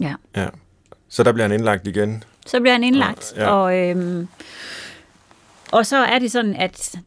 [0.00, 0.14] Ja.
[0.36, 0.46] ja.
[1.08, 2.24] Så der bliver han indlagt igen?
[2.46, 3.50] Så bliver han indlagt, og, ja.
[3.50, 4.28] og, øhm,
[5.72, 6.98] og så er det sådan, at,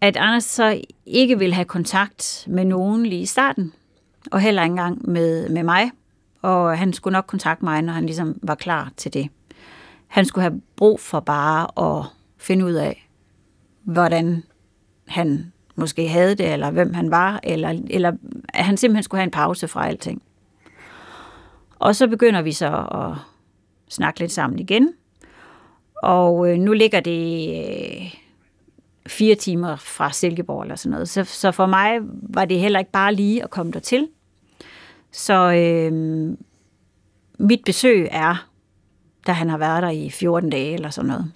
[0.00, 3.72] at Anders så ikke vil have kontakt med nogen lige i starten,
[4.30, 5.90] og heller ikke engang med, med mig,
[6.42, 9.28] og han skulle nok kontakte mig, når han ligesom var klar til det.
[10.06, 12.06] Han skulle have brug for bare at
[12.38, 13.08] finde ud af,
[13.82, 14.42] hvordan
[15.08, 18.12] han måske havde det, eller hvem han var, eller, eller
[18.54, 20.22] at han simpelthen skulle have en pause fra alting.
[21.78, 23.16] Og så begynder vi så at
[23.88, 24.92] snakke lidt sammen igen.
[26.02, 28.14] Og øh, nu ligger det øh,
[29.06, 31.08] fire timer fra Silkeborg eller sådan noget.
[31.08, 34.08] Så, så for mig var det heller ikke bare lige at komme der til.
[35.12, 35.92] Så øh,
[37.38, 38.48] mit besøg er,
[39.26, 41.32] da han har været der i 14 dage eller sådan noget.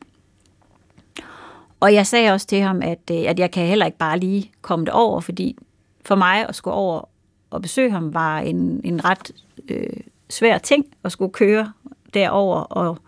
[1.81, 4.53] Og jeg sagde også til ham, at, øh, at jeg kan heller ikke bare lige
[4.63, 5.57] komme over, fordi
[6.05, 7.09] for mig at skulle over
[7.51, 9.31] og besøge ham var en, en ret
[9.69, 9.97] øh,
[10.31, 11.73] svær ting at skulle køre
[12.15, 12.99] derover og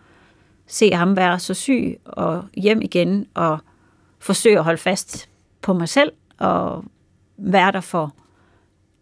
[0.66, 3.58] se ham være så syg og hjem igen og
[4.18, 5.28] forsøge at holde fast
[5.62, 6.84] på mig selv og
[7.36, 8.14] være der for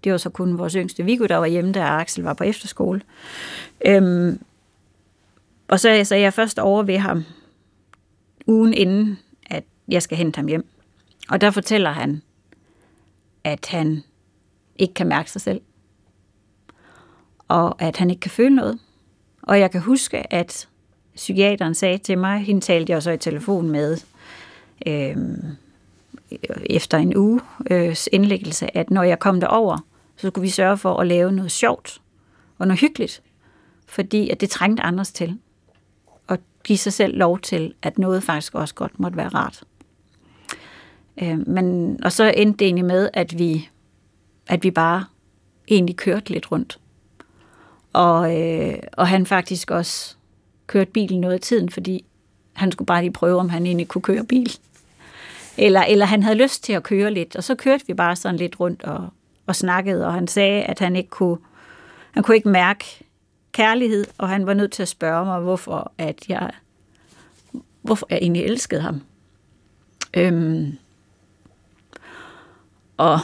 [0.05, 3.01] det var så kun vores yngste Viggo, der var hjemme, da Axel var på efterskole.
[3.87, 4.41] Øhm,
[5.69, 7.25] og så, så er jeg først over ved ham
[8.47, 10.67] ugen inden, at jeg skal hente ham hjem.
[11.29, 12.23] Og der fortæller han,
[13.45, 14.03] at han
[14.77, 15.61] ikke kan mærke sig selv.
[17.49, 18.79] Og at han ikke kan føle noget.
[19.43, 20.69] Og jeg kan huske, at
[21.17, 23.99] psykiateren sagde til mig, hende talte jeg så i telefon med,
[24.87, 25.17] øh,
[26.67, 29.79] efter en uges øh, indlæggelse, at når jeg kom derover,
[30.17, 32.01] så skulle vi sørge for at lave noget sjovt
[32.59, 33.23] og noget hyggeligt,
[33.87, 35.39] fordi at det trængte Anders til.
[36.27, 39.65] Og give sig selv lov til, at noget faktisk også godt måtte være rart.
[41.23, 43.69] Øh, men, og så endte det egentlig med, at vi,
[44.47, 45.05] at vi bare
[45.69, 46.79] egentlig kørte lidt rundt.
[47.93, 50.17] Og, øh, og han faktisk også
[50.67, 52.05] kørte bilen noget af tiden, fordi
[52.53, 54.57] han skulle bare lige prøve, om han egentlig kunne køre bil.
[55.59, 58.37] Eller, eller han havde lyst til at køre lidt, og så kørte vi bare sådan
[58.37, 59.09] lidt rundt og,
[59.47, 61.39] og snakkede, og han sagde, at han ikke kunne,
[62.11, 62.85] han kunne ikke mærke
[63.53, 66.51] kærlighed, og han var nødt til at spørge mig, hvorfor at jeg,
[67.83, 69.03] hvorfor jeg egentlig elskede ham.
[70.17, 70.73] Øhm,
[72.97, 73.21] og,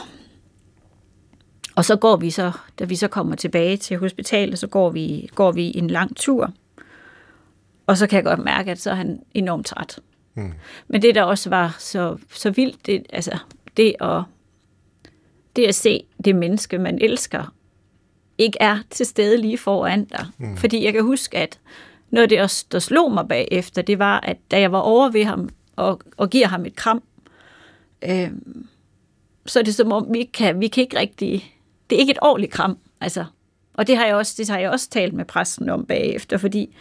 [1.74, 5.30] og så går vi så, da vi så kommer tilbage til hospitalet, så går vi,
[5.34, 6.52] går vi en lang tur.
[7.90, 9.98] Og så kan jeg godt mærke, at så er han enormt træt.
[10.34, 10.52] Mm.
[10.88, 13.38] Men det, der også var så, så vildt, det, altså,
[13.76, 14.22] det, at,
[15.56, 17.54] det at se det menneske, man elsker,
[18.38, 20.26] ikke er til stede lige foran dig.
[20.38, 20.56] Mm.
[20.56, 21.58] Fordi jeg kan huske, at
[22.10, 25.10] noget af det, også, der slog mig bagefter, det var, at da jeg var over
[25.10, 27.02] ved ham og, og giver ham et kram,
[28.02, 28.30] øh,
[29.46, 31.54] så er det som om, vi kan, vi kan ikke rigtig...
[31.90, 33.24] Det er ikke et ordentligt kram, altså.
[33.74, 36.76] Og det har jeg også, det har jeg også talt med præsten om bagefter, fordi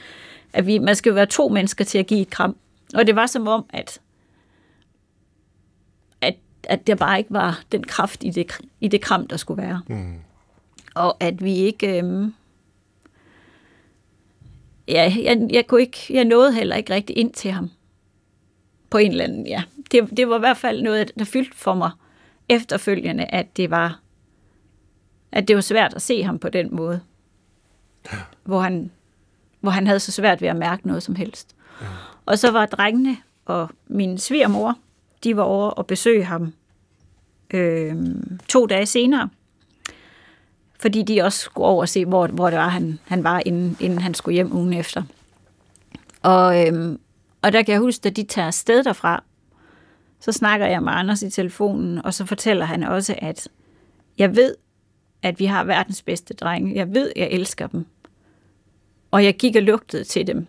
[0.53, 2.55] at vi, man skal jo være to mennesker til at give et kram.
[2.93, 4.01] Og det var som om, at,
[6.21, 9.63] at, at der bare ikke var den kraft i det, i det kram, der skulle
[9.63, 9.81] være.
[9.87, 10.15] Mm.
[10.95, 11.97] Og at vi ikke...
[11.97, 12.33] Øhm,
[14.87, 17.69] ja, jeg, jeg, kunne ikke, jeg nåede heller ikke rigtig ind til ham.
[18.89, 19.63] På en eller anden, ja.
[19.91, 21.91] Det, det var i hvert fald noget, der fyldte for mig
[22.49, 23.99] efterfølgende, at det var
[25.31, 27.01] at det var svært at se ham på den måde.
[28.13, 28.17] Ja.
[28.43, 28.91] Hvor, han,
[29.59, 31.55] hvor han havde så svært ved at mærke noget som helst.
[31.81, 31.87] Ja.
[32.25, 34.77] Og så var drengene og min svigermor,
[35.23, 36.53] de var over og besøge ham
[37.53, 37.95] øh,
[38.49, 39.29] to dage senere.
[40.79, 43.77] Fordi de også skulle over og se, hvor, hvor det var, han, han var, inden,
[43.79, 45.03] inden han skulle hjem ugen efter.
[46.21, 46.97] Og, øh,
[47.41, 49.23] og der kan jeg huske, at de tager afsted derfra,
[50.19, 53.47] så snakker jeg med Anders i telefonen, og så fortæller han også, at
[54.17, 54.55] jeg ved,
[55.21, 56.75] at vi har verdens bedste drenge.
[56.75, 57.85] Jeg ved, jeg elsker dem.
[59.11, 60.47] Og jeg gik og lugtede til dem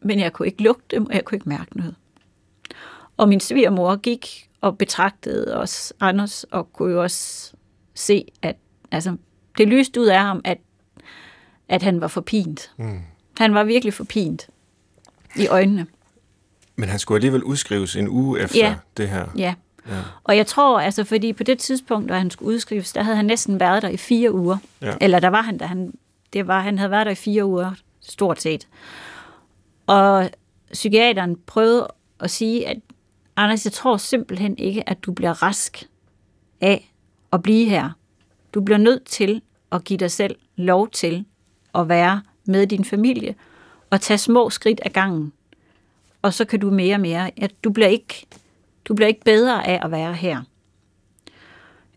[0.00, 1.94] men jeg kunne ikke lugte dem, og jeg kunne ikke mærke noget.
[3.16, 7.52] Og min svigermor gik og betragtede os Anders, og kunne jo også
[7.94, 8.56] se, at
[8.90, 9.16] altså,
[9.58, 10.58] det lyste ud af ham, at,
[11.68, 12.70] at han var forpint.
[12.76, 13.00] Mm.
[13.38, 14.48] Han var virkelig forpint
[15.36, 15.86] i øjnene.
[16.76, 18.74] Men han skulle alligevel udskrives en uge efter ja.
[18.96, 19.26] det her.
[19.36, 19.54] Ja.
[19.88, 20.02] ja.
[20.24, 23.24] Og jeg tror, altså, fordi på det tidspunkt, da han skulle udskrives, der havde han
[23.24, 24.56] næsten været der i fire uger.
[24.82, 24.94] Ja.
[25.00, 25.94] Eller der var han, da han,
[26.32, 27.74] det var, han havde været der i fire uger,
[28.08, 28.68] stort set.
[29.86, 30.30] Og
[30.72, 31.88] psykiateren prøvede
[32.20, 32.78] at sige, at
[33.40, 35.88] Anders, jeg tror simpelthen ikke, at du bliver rask
[36.60, 36.92] af
[37.32, 37.90] at blive her.
[38.54, 39.42] Du bliver nødt til
[39.72, 41.24] at give dig selv lov til
[41.74, 43.34] at være med din familie
[43.90, 45.32] og tage små skridt ad gangen.
[46.22, 47.30] Og så kan du mere og mere.
[47.40, 48.26] Ja, du, bliver ikke,
[48.84, 50.42] du bliver ikke bedre af at være her.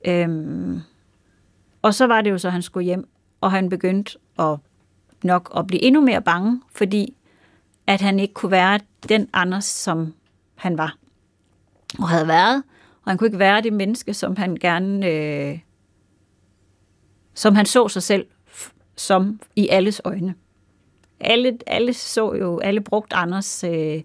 [0.06, 0.82] Øhm,
[1.82, 3.08] og så var det jo så, at han skulle hjem,
[3.42, 4.58] og han begyndte at
[5.24, 7.16] nok at blive endnu mere bange, fordi
[7.88, 8.80] at han ikke kunne være
[9.10, 10.14] den Anders, som
[10.56, 10.98] han var
[12.00, 12.64] og havde været.
[13.04, 15.60] Og han kunne ikke være det menneske, som han gerne, øh,
[17.34, 18.26] som han så sig selv
[18.96, 20.36] som i alles øjne.
[21.20, 24.02] Alle, alle så jo, alle brugte Anders, øh,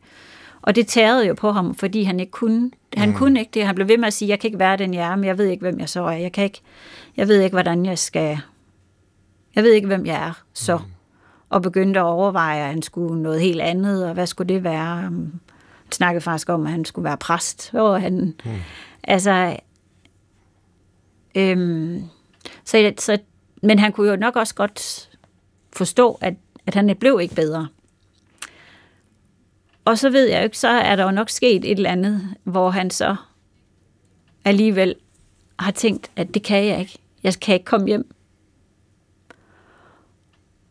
[0.62, 3.14] og det tærede jo på ham, fordi han ikke kunne, han mm.
[3.14, 3.66] kunne ikke det.
[3.66, 5.38] Han blev ved med at sige, jeg kan ikke være den jeg er, men jeg
[5.38, 6.16] ved ikke, hvem jeg så er.
[6.16, 6.60] Jeg, kan ikke,
[7.16, 8.38] jeg ved ikke, hvordan jeg skal,
[9.54, 10.76] jeg ved ikke, hvem jeg er så.
[10.76, 10.95] Mm
[11.50, 14.96] og begyndte at overveje, at han skulle noget helt andet, og hvad skulle det være?
[14.96, 15.40] Han
[15.92, 18.50] snakkede faktisk om, at han skulle være præst, og han, mm.
[19.04, 19.56] altså,
[21.34, 22.02] øhm,
[22.64, 23.18] så, så,
[23.62, 25.10] men han kunne jo nok også godt
[25.72, 26.34] forstå, at,
[26.66, 27.68] at han blev ikke bedre.
[29.84, 32.70] Og så ved jeg ikke, så er der jo nok sket et eller andet, hvor
[32.70, 33.16] han så
[34.44, 34.94] alligevel
[35.58, 36.98] har tænkt, at det kan jeg ikke.
[37.22, 38.15] Jeg kan ikke komme hjem.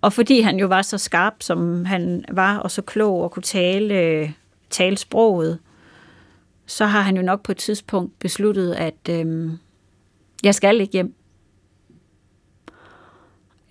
[0.06, 3.44] Og fordi han jo var så skarp, som han var, og så klog og kunne
[3.44, 4.34] tale,
[4.70, 5.60] tale sproget,
[6.66, 9.58] så har han jo nok på et tidspunkt besluttet, at øhm,
[10.44, 11.14] jeg skal ikke hjem.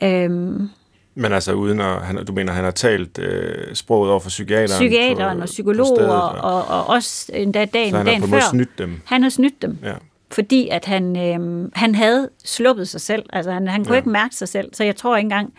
[0.03, 0.69] Øhm,
[1.15, 4.81] Men altså uden at, han, du mener, han har talt øh, sproget over for psykiateren?
[4.81, 8.41] Psykiateren på, og psykologer, og, og, og også endda dagen, så han dagen før.
[8.51, 9.01] snydt dem?
[9.05, 9.79] Han har snydt dem.
[9.83, 9.95] Ja.
[10.31, 13.23] fordi at han, øh, han havde sluppet sig selv.
[13.33, 13.99] Altså han, han kunne ja.
[13.99, 15.55] ikke mærke sig selv, så jeg tror ikke engang,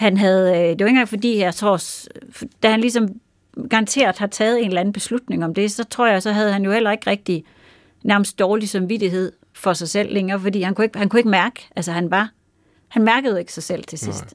[0.00, 1.80] han havde, øh, det var ikke engang fordi, jeg tror,
[2.62, 3.08] da han ligesom
[3.70, 6.64] garanteret har taget en eller anden beslutning om det, så tror jeg, så havde han
[6.64, 7.44] jo heller ikke rigtig
[8.02, 11.68] nærmest dårlig samvittighed for sig selv længere, fordi han kunne ikke, han kunne ikke mærke,
[11.76, 12.30] altså han var,
[12.88, 14.24] han mærkede ikke sig selv til sidst.
[14.24, 14.34] Nej.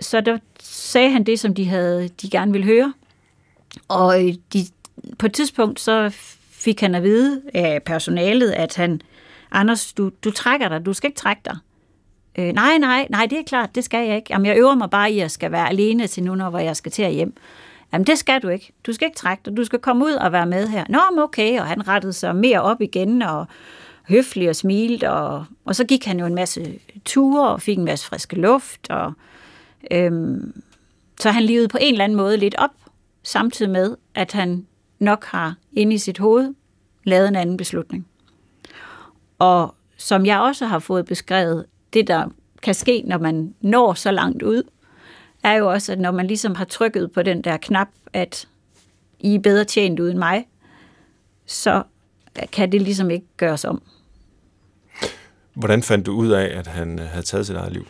[0.00, 2.92] Så der sagde han det, som de havde, de gerne ville høre,
[3.88, 4.14] og
[4.52, 4.66] de,
[5.18, 6.10] på et tidspunkt så
[6.50, 9.00] fik han at vide af personalet, at han,
[9.50, 11.56] Anders, du, du trækker dig, du skal ikke trække dig.
[12.38, 14.26] Øh, nej, nej, nej, det er klart, det skal jeg ikke.
[14.30, 16.76] Jamen, jeg øver mig bare i, at jeg skal være alene til nu, når jeg
[16.76, 17.36] skal til at hjem.
[17.92, 18.72] Jamen, det skal du ikke.
[18.86, 19.56] Du skal ikke trække dig.
[19.56, 20.84] Du skal komme ud og være med her.
[20.88, 21.60] Nå, men okay.
[21.60, 23.46] Og han rettede sig mere op igen, og
[24.08, 27.84] høflig og smilte, og, og så gik han jo en masse ture, og fik en
[27.84, 29.12] masse friske luft, og
[29.90, 30.62] øhm,
[31.20, 32.70] så han levede på en eller anden måde lidt op,
[33.22, 34.66] samtidig med, at han
[34.98, 36.54] nok har inde i sit hoved
[37.04, 38.06] lavet en anden beslutning.
[39.38, 42.28] Og som jeg også har fået beskrevet, det der
[42.62, 44.62] kan ske, når man når så langt ud,
[45.42, 48.48] er jo også, at når man ligesom har trykket på den der knap, at
[49.20, 50.46] I er bedre tjent uden mig,
[51.46, 51.82] så
[52.52, 53.82] kan det ligesom ikke gøres om.
[55.54, 57.86] Hvordan fandt du ud af, at han øh, havde taget sit eget liv?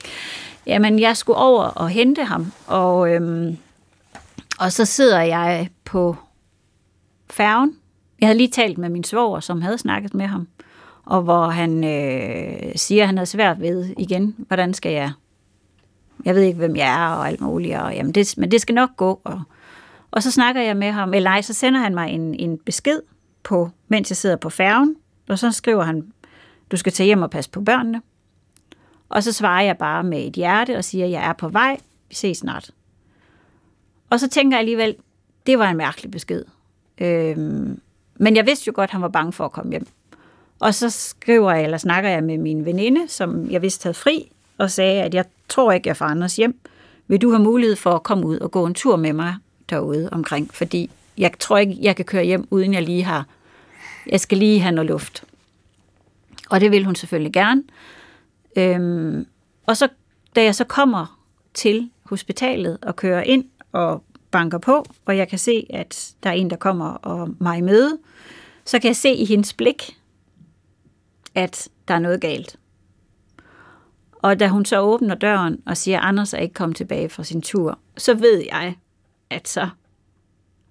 [0.67, 3.57] Jamen, jeg skulle over og hente ham, og, øhm,
[4.59, 6.17] og så sidder jeg på
[7.31, 7.77] færgen.
[8.21, 10.49] Jeg havde lige talt med min svoger, som havde snakket med ham,
[11.07, 15.13] og hvor han øh, siger, at han havde svært ved igen, hvordan skal jeg
[16.25, 18.75] jeg ved ikke, hvem jeg er og alt muligt, og, jamen det, men det skal
[18.75, 19.21] nok gå.
[19.25, 19.43] Og,
[20.11, 23.01] og så snakker jeg med ham, eller nej, så sender han mig en, en besked,
[23.43, 24.97] på, mens jeg sidder på færgen,
[25.29, 26.13] og så skriver han,
[26.71, 28.03] du skal tage hjem og passe på børnene.
[29.09, 31.77] Og så svarer jeg bare med et hjerte og siger, jeg er på vej,
[32.09, 32.71] vi ses snart.
[34.11, 34.97] Og så tænker jeg alligevel,
[35.47, 36.45] det var en mærkelig besked.
[36.99, 37.81] Øhm,
[38.17, 39.87] men jeg vidste jo godt, at han var bange for at komme hjem.
[40.63, 44.33] Og så skriver jeg, eller snakker jeg med min veninde, som jeg vidste havde fri,
[44.59, 46.59] og sagde, at jeg tror ikke, jeg får Anders hjem.
[47.07, 49.35] Vil du have mulighed for at komme ud og gå en tur med mig
[49.71, 50.55] derude omkring?
[50.55, 53.27] Fordi jeg tror ikke, jeg kan køre hjem, uden jeg lige har...
[54.07, 55.25] Jeg skal lige have noget luft.
[56.51, 57.63] Og det vil hun selvfølgelig gerne.
[58.57, 59.27] Øhm,
[59.67, 59.89] og så,
[60.37, 61.19] da jeg så kommer
[61.55, 66.35] til hospitalet og kører ind og banker på, og jeg kan se, at der er
[66.35, 67.99] en, der kommer og mig møde,
[68.65, 69.97] så kan jeg se i hendes blik,
[71.35, 72.59] at der er noget galt.
[74.13, 77.25] Og da hun så åbner døren og siger, at Anders er ikke kommet tilbage fra
[77.25, 78.77] sin tur, så ved jeg,
[79.31, 79.69] at så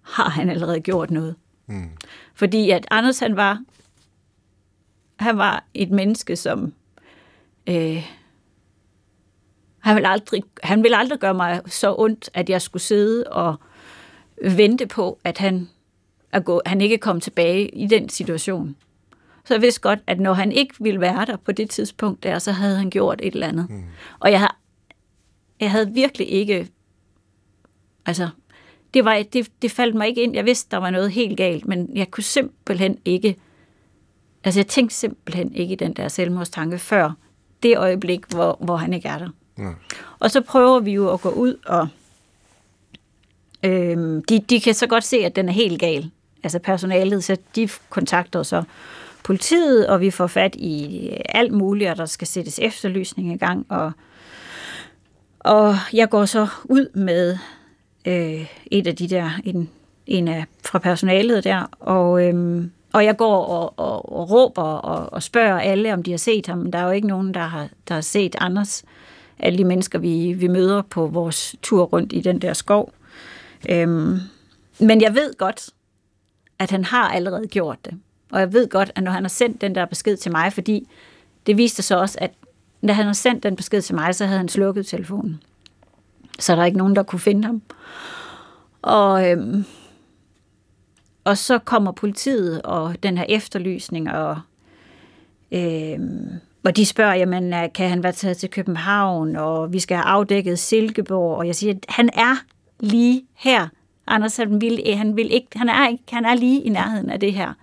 [0.02, 1.36] har han allerede gjort noget.
[1.68, 1.90] Mm.
[2.34, 3.64] Fordi at Anders, han var,
[5.20, 6.74] han var et menneske, som
[7.68, 8.12] øh,
[9.80, 13.56] han vil, aldrig, han vil aldrig gøre mig så ondt, at jeg skulle sidde og
[14.44, 15.70] vente på, at han,
[16.32, 18.76] er gå, han ikke kom tilbage i den situation.
[19.46, 22.40] Så jeg vidste godt, at når han ikke ville være der på det tidspunkt der,
[22.40, 23.70] så havde han gjort et eller andet.
[23.70, 23.84] Mm.
[24.20, 24.54] Og jeg havde,
[25.60, 26.68] jeg havde virkelig ikke...
[28.06, 28.30] Altså,
[28.94, 30.36] det, var, det, det faldt mig ikke ind.
[30.36, 33.36] Jeg vidste, der var noget helt galt, men jeg kunne simpelthen ikke...
[34.44, 37.12] Altså, jeg tænkte simpelthen ikke i den der selvmordstanke før
[37.64, 39.30] det øjeblik, hvor, hvor han ikke er der.
[39.56, 39.76] Mm.
[40.20, 41.88] Og så prøver vi jo at gå ud, og
[43.64, 46.12] øhm, de, de kan så godt se, at den er helt gal.
[46.44, 48.64] Altså personalet, så de kontakter så
[49.24, 53.66] politiet, og vi får fat i alt muligt, og der skal sættes efterlysning i gang.
[53.70, 53.92] Og,
[55.40, 57.38] og jeg går så ud med
[58.06, 59.70] øh, et af de der, en,
[60.08, 65.14] en af fra personalet der, og, øh, og jeg går og, og, og råber og,
[65.14, 66.58] og spørger alle, om de har set ham.
[66.58, 68.84] Men der er jo ikke nogen, der har, der har set Anders.
[69.40, 72.94] Alle de mennesker, vi, vi møder på vores tur rundt i den der skov.
[73.70, 74.20] Øhm,
[74.80, 75.70] men jeg ved godt,
[76.60, 78.00] at han har allerede gjort det.
[78.32, 80.88] Og jeg ved godt, at når han har sendt den der besked til mig, fordi
[81.48, 82.32] det viste så også, at
[82.82, 85.42] når han har sendt den besked til mig, så havde han slukket telefonen.
[86.40, 87.62] Så der er ikke nogen, der kunne finde ham.
[88.82, 89.66] Og, øhm,
[91.24, 94.40] og så kommer politiet og den her efterlysning, og,
[95.52, 96.30] øhm,
[96.64, 100.06] og de spørger, jamen, øh, kan han være taget til København, og vi skal have
[100.06, 102.36] afdækket Silkeborg, og jeg siger, han er
[102.80, 103.68] lige her.
[104.08, 107.20] Anders, han, vil, han, vil ikke, han, er, ikke, han er lige i nærheden af
[107.20, 107.54] det her.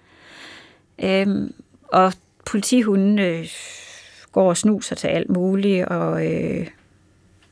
[1.03, 1.55] Øhm,
[1.89, 2.13] og
[2.47, 3.47] politihunden øh,
[4.33, 6.67] går og snuser til alt muligt, og, øh,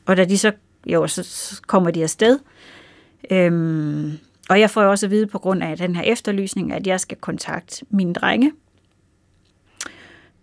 [0.05, 0.51] og da de så,
[0.85, 2.39] jo, så, så kommer de afsted.
[3.31, 4.11] Øhm,
[4.49, 7.17] og jeg får også at vide på grund af den her efterlysning, at jeg skal
[7.17, 8.51] kontakte mine drenge.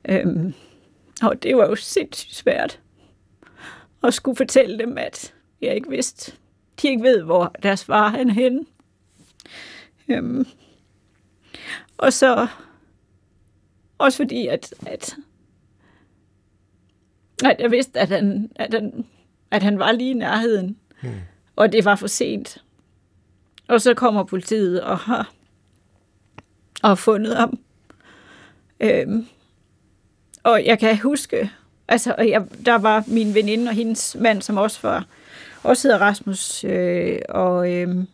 [0.08, 0.54] Øhm,
[1.22, 2.80] og det var jo sindssygt svært
[4.02, 6.32] at skulle fortælle dem, at jeg ikke vidste,
[6.82, 8.64] de ikke ved, hvor deres far er henne.
[10.08, 10.46] Øhm,
[11.98, 12.46] og så
[13.98, 15.16] også fordi, at, at,
[17.44, 19.04] at jeg vidste, at han, at, han,
[19.50, 20.76] at han var lige i nærheden.
[21.02, 21.10] Mm.
[21.56, 22.62] Og det var for sent.
[23.68, 25.32] Og så kommer politiet og har,
[26.82, 27.58] og har fundet ham.
[28.80, 29.26] Øhm,
[30.42, 31.50] og jeg kan huske,
[31.88, 35.06] altså, jeg, der var min veninde og hendes mand, som også var,
[35.62, 38.04] også hedder Rasmus, øh, og, øh,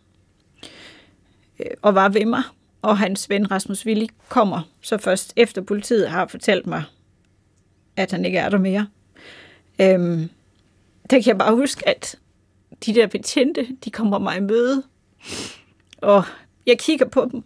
[1.83, 2.43] og var ved mig.
[2.83, 6.85] Og hans ven Rasmus Willi kommer så først efter politiet har fortalt mig,
[7.97, 8.89] at han ikke er der mere.
[9.81, 10.29] Øhm,
[11.11, 12.19] der kan jeg bare huske, at
[12.87, 14.83] de der betjente, de kommer mig i møde.
[15.99, 16.25] Og
[16.67, 17.43] jeg kigger på dem.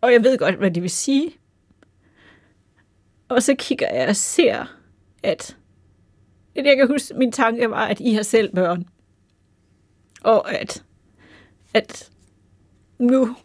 [0.00, 1.30] Og jeg ved godt, hvad de vil sige.
[3.28, 4.66] Og så kigger jeg og ser,
[5.22, 5.56] at
[6.56, 8.88] det jeg kan huske, min tanke var, at I har selv børn.
[10.22, 10.84] Og at,
[11.74, 12.10] at
[12.98, 13.36] nu,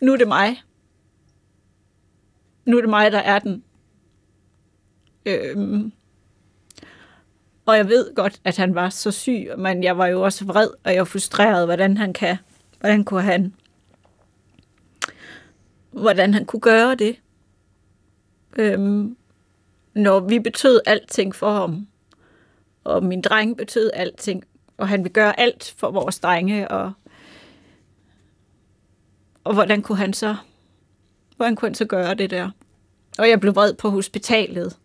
[0.00, 0.62] nu er det mig.
[2.64, 3.64] Nu er det mig, der er den.
[5.26, 5.92] Øhm,
[7.66, 10.68] og jeg ved godt, at han var så syg, men jeg var jo også vred,
[10.84, 12.36] og jeg var frustreret, hvordan han kan,
[12.80, 13.54] hvordan kunne han,
[15.90, 17.16] hvordan han kunne gøre det.
[18.58, 19.16] Øhm,
[19.94, 21.86] når vi betød alting for ham,
[22.84, 24.44] og min dreng betød alting,
[24.76, 26.92] og han vil gøre alt for vores drenge, og,
[29.50, 30.36] og hvordan kunne han så,
[31.36, 32.50] hvordan kunne han så gøre det der?
[33.18, 34.76] Og jeg blev vred på hospitalet,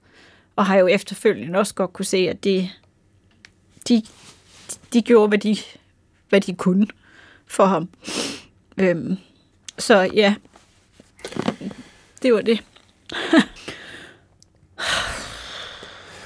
[0.55, 2.69] og har jo efterfølgende også godt kunne se, at de,
[3.87, 4.03] de,
[4.93, 5.57] de gjorde, hvad de,
[6.29, 6.87] hvad de kunne
[7.47, 7.89] for ham.
[8.77, 9.17] Øhm,
[9.77, 10.35] så ja,
[12.21, 12.63] det var det.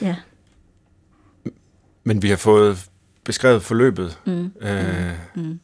[0.08, 0.16] ja.
[2.04, 2.90] Men vi har fået
[3.24, 4.52] beskrevet forløbet, mm.
[4.62, 5.60] Øh, mm.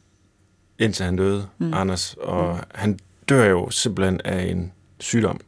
[0.78, 1.74] Indtil han døde, mm.
[1.74, 2.60] Anders, og mm.
[2.74, 2.98] han
[3.28, 5.40] dør jo simpelthen af en sygdom.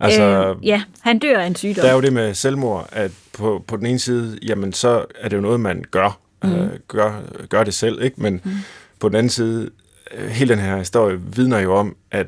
[0.00, 1.82] Altså, øh, ja, han dør af en sygdom.
[1.82, 5.28] Der er jo det med selvmord, at på, på den ene side, jamen så er
[5.28, 6.52] det jo noget, man gør, mm.
[6.52, 8.22] øh, gør, gør det selv, ikke?
[8.22, 8.50] Men mm.
[8.98, 9.70] på den anden side,
[10.14, 12.26] øh, hele den her historie vidner jo om, at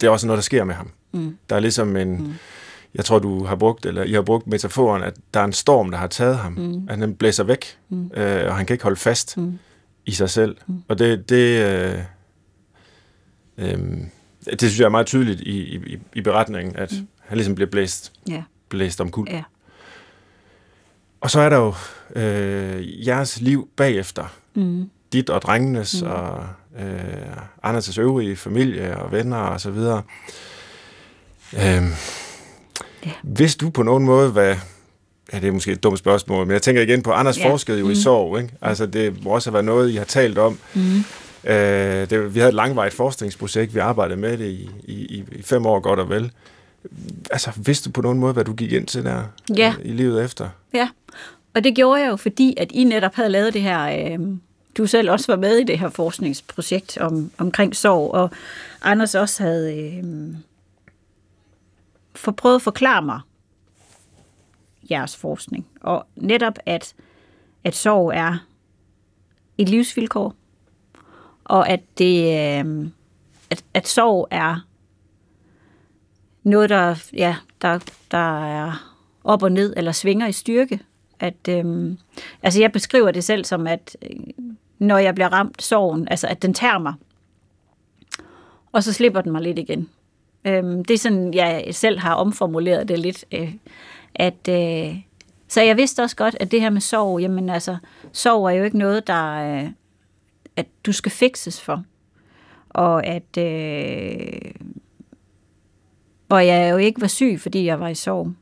[0.00, 0.90] det er også noget, der sker med ham.
[1.12, 1.36] Mm.
[1.50, 2.34] Der er ligesom en, mm.
[2.94, 5.90] jeg tror, du har brugt, eller I har brugt metaforen, at der er en storm,
[5.90, 6.88] der har taget ham, mm.
[6.88, 8.10] at han blæser væk, mm.
[8.14, 9.58] øh, og han kan ikke holde fast mm.
[10.06, 10.56] I sig selv.
[10.66, 10.82] Mm.
[10.88, 11.98] Og det, det øh,
[13.58, 13.78] øh,
[14.50, 17.08] det synes jeg er meget tydeligt i, i, i beretningen, at mm.
[17.20, 18.42] han ligesom bliver blæst, ja.
[18.68, 19.26] blæst om kul.
[19.30, 19.42] Ja.
[21.20, 21.74] Og så er der jo
[22.16, 24.24] øh, jeres liv bagefter.
[24.54, 24.90] Mm.
[25.12, 26.10] Dit og drengenes, mm.
[26.10, 26.46] og
[26.78, 27.36] øh,
[27.66, 30.02] Anders' øvrige familie og venner og så videre.
[31.54, 31.82] Øh,
[33.06, 33.12] ja.
[33.22, 34.56] Hvis du på nogen måde, hvad,
[35.32, 37.50] ja, det er måske et dumt spørgsmål, men jeg tænker igen på, Anders ja.
[37.50, 37.90] forskede jo mm.
[37.90, 38.54] i sorg, ikke?
[38.60, 40.58] Altså det må også have været noget, I har talt om.
[40.74, 41.04] Mm.
[41.44, 45.66] Øh, det, vi havde et langvarigt forskningsprojekt, vi arbejdede med det i, i, i fem
[45.66, 46.32] år godt og vel.
[47.30, 49.22] Altså, vidste du på nogen måde, hvad du gik ind til der
[49.56, 49.74] ja.
[49.84, 50.48] i livet efter?
[50.74, 50.88] Ja,
[51.54, 54.12] og det gjorde jeg jo, fordi at I netop havde lavet det her...
[54.12, 54.18] Øh,
[54.78, 58.30] du selv også var med i det her forskningsprojekt om, omkring sorg, og
[58.82, 60.04] Anders også havde øh,
[62.14, 63.20] for prøvet at forklare mig
[64.90, 65.66] jeres forskning.
[65.80, 66.94] Og netop, at,
[67.64, 68.46] at sorg er
[69.58, 70.34] et livsvilkår,
[71.44, 72.24] og at det
[72.60, 72.90] øh,
[73.52, 74.66] at, at sorg er
[76.42, 77.78] noget, der, ja, der,
[78.10, 80.80] der er op og ned, eller svinger i styrke.
[81.20, 81.96] At, øh,
[82.42, 84.20] altså jeg beskriver det selv som, at øh,
[84.78, 86.94] når jeg bliver ramt sorgen, altså at den tager mig,
[88.72, 89.88] og så slipper den mig lidt igen.
[90.44, 93.54] Øh, det er sådan, jeg selv har omformuleret det lidt, øh,
[94.14, 94.96] at øh,
[95.48, 97.76] så jeg vidste også godt, at det her med sorg, jamen altså,
[98.12, 99.70] sorg er jo ikke noget, der, øh,
[100.56, 101.84] at du skal fikses for.
[102.70, 104.52] Og at øh,
[106.28, 108.32] og jeg jo ikke var syg, fordi jeg var i sorg.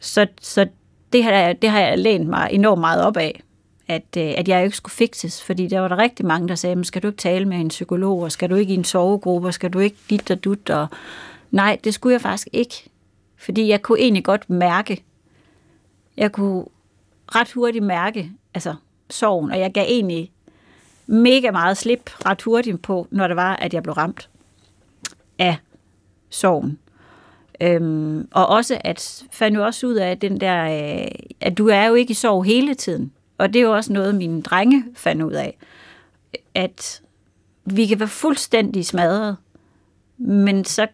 [0.00, 0.68] Så, så
[1.12, 3.42] det, har, det har jeg lænt mig enormt meget op af,
[3.88, 6.84] at, øh, at jeg ikke skulle fikses, fordi der var der rigtig mange, der sagde,
[6.84, 9.54] skal du ikke tale med en psykolog, og skal du ikke i en sovegruppe, og
[9.54, 10.86] skal du ikke dit og dut, og
[11.50, 12.90] nej, det skulle jeg faktisk ikke,
[13.42, 15.04] fordi jeg kunne egentlig godt mærke,
[16.16, 16.64] jeg kunne
[17.26, 18.74] ret hurtigt mærke, altså
[19.10, 20.32] sorgen, og jeg gav egentlig
[21.06, 24.28] mega meget slip ret hurtigt på, når det var, at jeg blev ramt
[25.38, 25.56] af
[26.30, 26.78] sorgen.
[27.60, 31.86] Øhm, og også at fandt jo også ud af den der, øh, at du er
[31.86, 33.12] jo ikke i sorg hele tiden.
[33.38, 35.58] Og det er jo også noget, mine drenge fandt ud af.
[36.54, 37.02] At
[37.64, 39.36] vi kan være fuldstændig smadret,
[40.18, 40.86] men så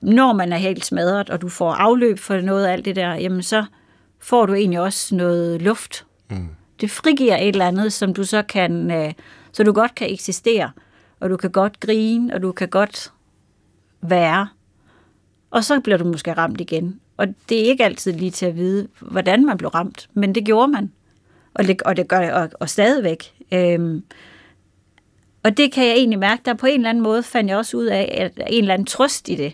[0.00, 3.14] når man er helt smadret, og du får afløb for noget af alt det der,
[3.14, 3.64] jamen så
[4.18, 6.06] får du egentlig også noget luft.
[6.30, 6.48] Mm.
[6.80, 9.12] Det frigiver et eller andet, som du så kan, øh,
[9.52, 10.70] så du godt kan eksistere.
[11.20, 13.12] og du kan godt grine, og du kan godt
[14.00, 14.48] være.
[15.50, 17.00] Og så bliver du måske ramt igen.
[17.16, 20.44] Og det er ikke altid lige til at vide, hvordan man blev ramt, men det
[20.44, 20.92] gjorde man.
[21.54, 23.32] Og det, og det gør det og, og stadigvæk.
[23.52, 24.04] Øhm,
[25.42, 27.76] og det kan jeg egentlig mærke, der på en eller anden måde fandt jeg også
[27.76, 29.52] ud af, at der er en eller anden trøst i det.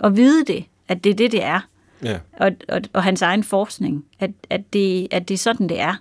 [0.00, 1.60] Og vide det, at det er det, det er.
[2.02, 2.18] Ja.
[2.32, 5.94] Og, og, og hans egen forskning, at, at, det, at det er sådan, det er.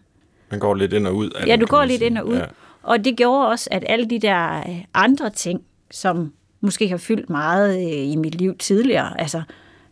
[0.51, 2.35] Man går lidt ind og ud af Ja, den, du går lidt ind og ud.
[2.35, 2.45] Ja.
[2.83, 7.29] Og det gjorde også, at alle de der øh, andre ting, som måske har fyldt
[7.29, 9.41] meget øh, i mit liv tidligere, altså,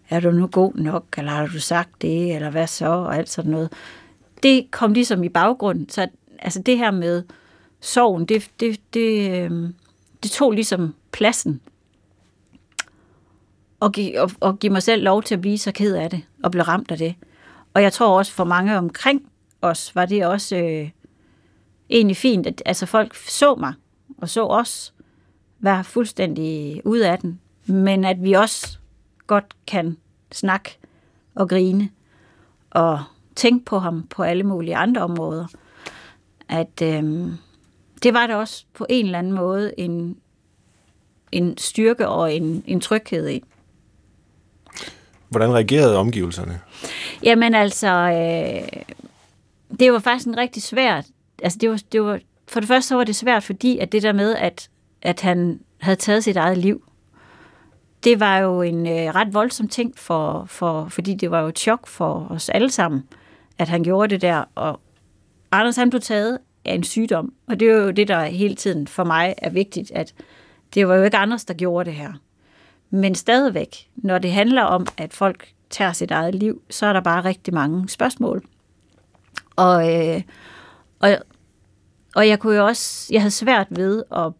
[0.10, 3.30] er du nu god nok, eller har du sagt det, eller hvad så, og alt
[3.30, 3.70] sådan noget,
[4.44, 5.90] det kom ligesom i baggrunden.
[5.90, 6.08] Så
[6.40, 7.24] altså det her med
[7.82, 9.70] sorgen, det, det, det, øh,
[10.24, 11.62] det tog ligesom pladsen.
[13.84, 16.24] Og, give, og, og give mig selv lov til at blive så ked af det,
[16.44, 17.16] og blive ramt af det.
[17.74, 19.30] Og jeg tror også for mange omkring
[19.62, 20.90] os, var det også øh,
[21.90, 23.74] egentlig fint, at altså folk så mig,
[24.18, 24.94] og så os
[25.60, 27.40] være fuldstændig ud af den.
[27.66, 28.78] Men at vi også
[29.28, 29.98] godt kan
[30.32, 30.78] snakke
[31.36, 31.90] og grine,
[32.72, 33.04] og
[33.36, 35.46] tænke på ham på alle mulige andre områder.
[36.50, 37.28] At øh,
[38.04, 40.18] det var det også på en eller anden måde en,
[41.32, 43.44] en styrke og en, en tryghed i.
[45.34, 46.60] Hvordan reagerede omgivelserne?
[47.24, 48.84] Jamen altså, øh,
[49.80, 51.06] det var faktisk en rigtig svært,
[51.44, 54.04] altså det var, det var, for det første så var det svært, fordi at det
[54.04, 54.70] der med, at,
[55.02, 56.84] at han havde taget sit eget liv,
[58.04, 61.60] det var jo en øh, ret voldsom ting, for, for, fordi det var jo et
[61.60, 63.04] chok for os alle sammen,
[63.58, 64.80] at han gjorde det der, og
[65.52, 68.88] Anders han blev taget af en sygdom, og det er jo det, der hele tiden
[68.88, 70.14] for mig er vigtigt, at
[70.74, 72.14] det var jo ikke Anders, der gjorde det her.
[72.96, 77.00] Men stadigvæk, når det handler om, at folk tager sit eget liv, så er der
[77.00, 78.44] bare rigtig mange spørgsmål.
[79.56, 80.22] Og, øh,
[81.00, 81.18] og,
[82.16, 84.32] og jeg kunne jo også, jeg havde svært ved at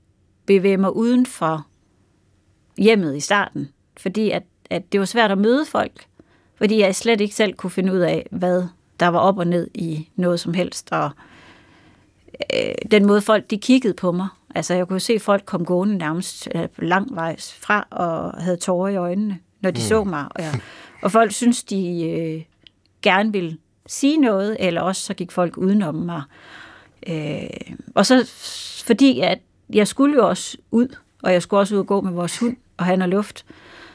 [0.46, 1.68] bevæge mig uden for
[2.78, 6.06] hjemmet i starten, fordi at, at det var svært at møde folk,
[6.56, 8.64] fordi jeg slet ikke selv kunne finde ud af, hvad
[9.00, 11.12] der var op og ned i noget som helst, og
[12.56, 15.98] øh, den måde folk de kiggede på mig, altså jeg kunne se folk komme gående
[15.98, 19.88] nærmest øh, langvejs fra og havde tårer i øjnene, når de mm.
[19.88, 20.60] så mig, og, jeg,
[21.02, 22.42] og folk synes de øh,
[23.02, 26.22] gerne ville sige noget, eller også så gik folk udenom mig.
[27.08, 28.32] Øh, og så
[28.86, 29.40] fordi at
[29.70, 30.88] jeg skulle jo også ud,
[31.24, 33.46] og jeg skulle også ud og gå med vores hund og have noget luft,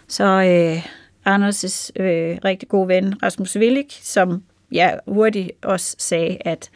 [0.09, 0.87] så øh,
[1.27, 4.43] Anders' øh, rigtig gode ven, Rasmus Willik, som
[4.73, 6.71] jeg hurtigt også sagde, at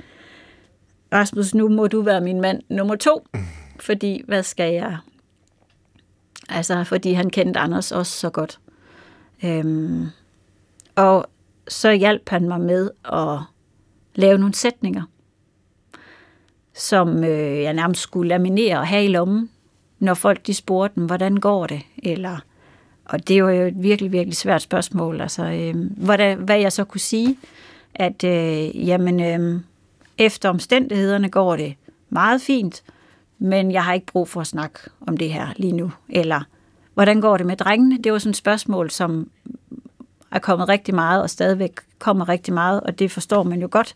[1.13, 3.27] Rasmus, nu må du være min mand nummer to,
[3.83, 4.97] fordi hvad skal jeg...
[6.49, 8.59] Altså, fordi han kendte Anders også så godt.
[9.45, 10.07] Øhm,
[10.95, 11.27] og
[11.69, 13.39] så hjalp han mig med at
[14.15, 15.03] lave nogle sætninger,
[16.75, 19.51] som øh, jeg nærmest skulle laminere og have i lommen,
[19.99, 21.83] når folk de spurgte dem, hvordan går det?
[22.03, 22.39] Eller,
[23.05, 25.21] og det var jo et virkelig, virkelig svært spørgsmål.
[25.21, 27.39] Altså, øh, hvad, hvad jeg så kunne sige,
[27.95, 29.61] at øh, jamen, øh,
[30.19, 31.75] efter omstændighederne går det
[32.09, 32.83] meget fint,
[33.43, 35.93] men jeg har ikke brug for at snakke om det her lige nu.
[36.09, 36.41] Eller,
[36.95, 37.99] hvordan går det med drengene?
[37.99, 39.31] Det var sådan et spørgsmål, som
[40.31, 43.95] er kommet rigtig meget, og stadigvæk kommer rigtig meget, og det forstår man jo godt.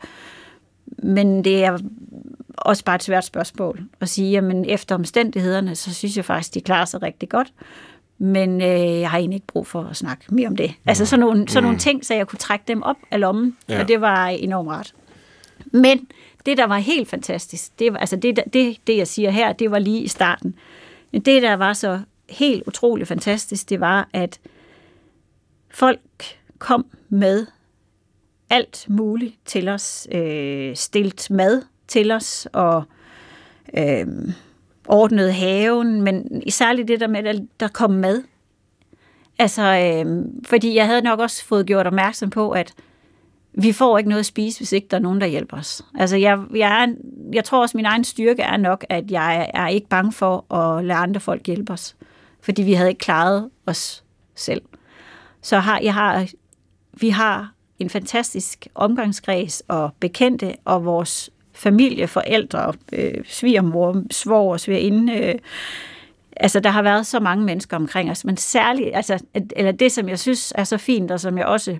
[0.86, 1.78] Men det er
[2.56, 6.60] også bare et svært spørgsmål at sige, jamen efter omstændighederne, så synes jeg faktisk, de
[6.60, 7.52] klarer sig rigtig godt.
[8.18, 10.74] Men øh, jeg har egentlig ikke brug for at snakke mere om det.
[10.86, 13.80] Altså sådan nogle, sådan nogle ting, så jeg kunne trække dem op af lommen, ja.
[13.80, 14.94] og det var enormt rart.
[15.72, 16.06] Men
[16.46, 19.70] det, der var helt fantastisk, det, var, altså det, det, det, jeg siger her, det
[19.70, 20.54] var lige i starten.
[21.12, 24.40] Men det, der var så helt utroligt fantastisk, det var, at
[25.70, 26.00] folk
[26.58, 27.46] kom med
[28.50, 32.84] alt muligt til os, øh, stilt mad til os, og
[33.78, 34.06] øh,
[34.88, 38.22] ordnede haven, men særligt det der med, at der kom mad.
[39.38, 42.74] Altså, øh, fordi jeg havde nok også fået gjort opmærksom på, at
[43.58, 45.82] vi får ikke noget at spise, hvis ikke der er nogen, der hjælper os.
[45.94, 46.94] Altså, jeg, jeg, er,
[47.32, 50.54] jeg tror også, at min egen styrke er nok, at jeg er ikke bange for
[50.54, 51.96] at lade andre folk hjælpe os.
[52.40, 54.04] Fordi vi havde ikke klaret os
[54.34, 54.62] selv.
[55.42, 56.26] Så har, jeg har,
[56.92, 65.12] vi har en fantastisk omgangskreds og bekendte, og vores familie, forældre, øh, svigermor, svoger, svigerinde.
[65.12, 65.34] Øh,
[66.36, 69.24] altså, der har været så mange mennesker omkring os, men særligt, altså,
[69.56, 71.78] eller det, som jeg synes er så fint, og som jeg også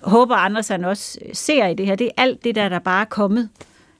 [0.00, 3.00] håber, Anders han også ser i det her, det er alt det der, der bare
[3.00, 3.48] er kommet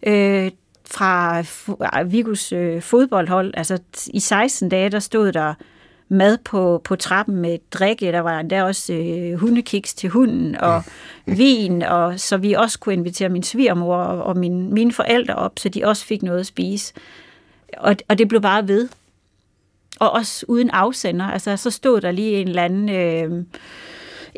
[0.03, 0.51] øh,
[0.91, 1.43] fra
[2.03, 3.55] Vigus øh, fodboldhold.
[3.57, 5.55] Altså, i 16 dage, der stod der
[6.09, 8.12] mad på, på trappen med drikke.
[8.12, 10.82] Der var endda også øh, hundekiks til hunden og
[11.39, 15.59] vin, og så vi også kunne invitere min svigermor og, og min, mine forældre op,
[15.59, 16.95] så de også fik noget at spise.
[17.78, 18.89] Og, og det blev bare ved.
[20.01, 21.24] og også uden afsender.
[21.24, 23.45] Altså, så stod der lige en eller anden øh,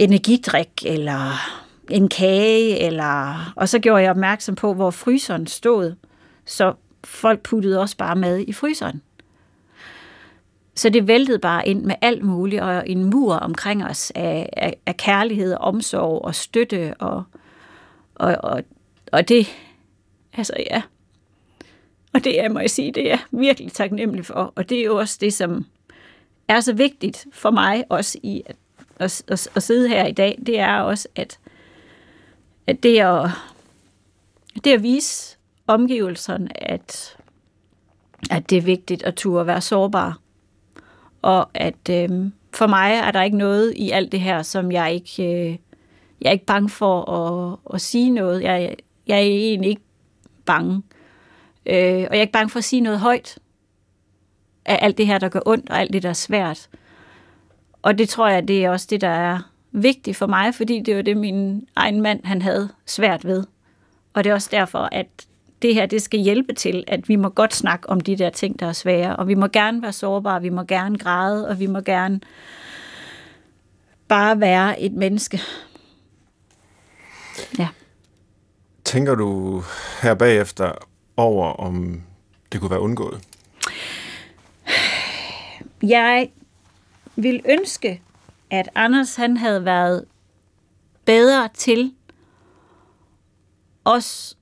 [0.01, 1.33] energidrik, eller
[1.91, 3.53] en kage, eller...
[3.57, 5.95] og så gjorde jeg opmærksom på, hvor fryseren stod,
[6.45, 6.75] så
[7.05, 9.03] folk puttede også bare mad i fryseren.
[10.75, 14.77] Så det væltede bare ind med alt muligt, og en mur omkring os af, af,
[14.87, 17.23] af kærlighed, omsorg og støtte, og,
[18.15, 18.63] og, og,
[19.13, 19.47] og det,
[20.33, 20.83] altså ja,
[22.13, 24.85] og det er, må jeg sige, det er jeg virkelig taknemmelig for, og det er
[24.85, 25.67] jo også det, som
[26.49, 28.57] er så vigtigt for mig også i at,
[29.01, 31.39] at, at, at sidde her i dag, det er også, at,
[32.67, 33.31] at det, at,
[34.65, 35.37] det at vise
[35.67, 37.17] omgivelserne, at,
[38.31, 40.19] at det er vigtigt at turde være sårbar,
[41.23, 44.95] og at øh, for mig er der ikke noget i alt det her, som jeg
[44.95, 45.59] ikke, øh,
[46.21, 48.43] jeg er ikke bange for at, at sige noget.
[48.43, 48.77] Jeg,
[49.07, 49.83] jeg er egentlig ikke
[50.47, 50.83] bange.
[51.67, 53.39] Øh, og jeg er ikke bange for at sige noget højt
[54.65, 56.69] af alt det her, der gør ondt, og alt det, der er svært.
[57.83, 59.39] Og det tror jeg, det er også det, der er
[59.73, 63.45] vigtigt for mig, fordi det var det, min egen mand han havde svært ved.
[64.15, 65.07] Og det er også derfor, at
[65.63, 68.61] det her det skal hjælpe til, at vi må godt snakke om de der ting,
[68.61, 71.67] der er svære, og vi må gerne være sårbare, vi må gerne græde, og vi
[71.67, 72.21] må gerne
[74.09, 75.41] bare være et menneske.
[77.59, 77.69] Ja.
[78.85, 79.63] Tænker du
[80.03, 80.73] her bagefter
[81.17, 82.03] over, om
[82.53, 83.21] det kunne være undgået?
[85.83, 86.29] Jeg
[87.23, 88.03] vil ønske,
[88.51, 90.05] at Anders han havde været
[91.05, 91.95] bedre til
[93.85, 94.37] os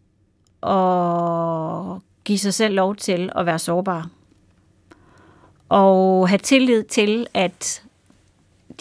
[0.62, 4.10] at give sig selv lov til at være sårbar.
[5.68, 7.84] Og have tillid til, at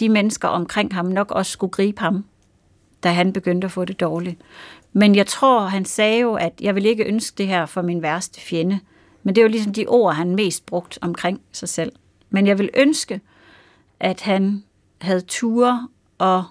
[0.00, 2.24] de mennesker omkring ham nok også skulle gribe ham,
[3.02, 4.40] da han begyndte at få det dårligt.
[4.92, 8.02] Men jeg tror, han sagde jo, at jeg vil ikke ønske det her for min
[8.02, 8.80] værste fjende.
[9.22, 11.92] Men det er jo ligesom de ord, han mest brugt omkring sig selv.
[12.30, 13.20] Men jeg vil ønske,
[14.00, 14.64] at han
[15.00, 15.88] havde ture
[16.18, 16.44] og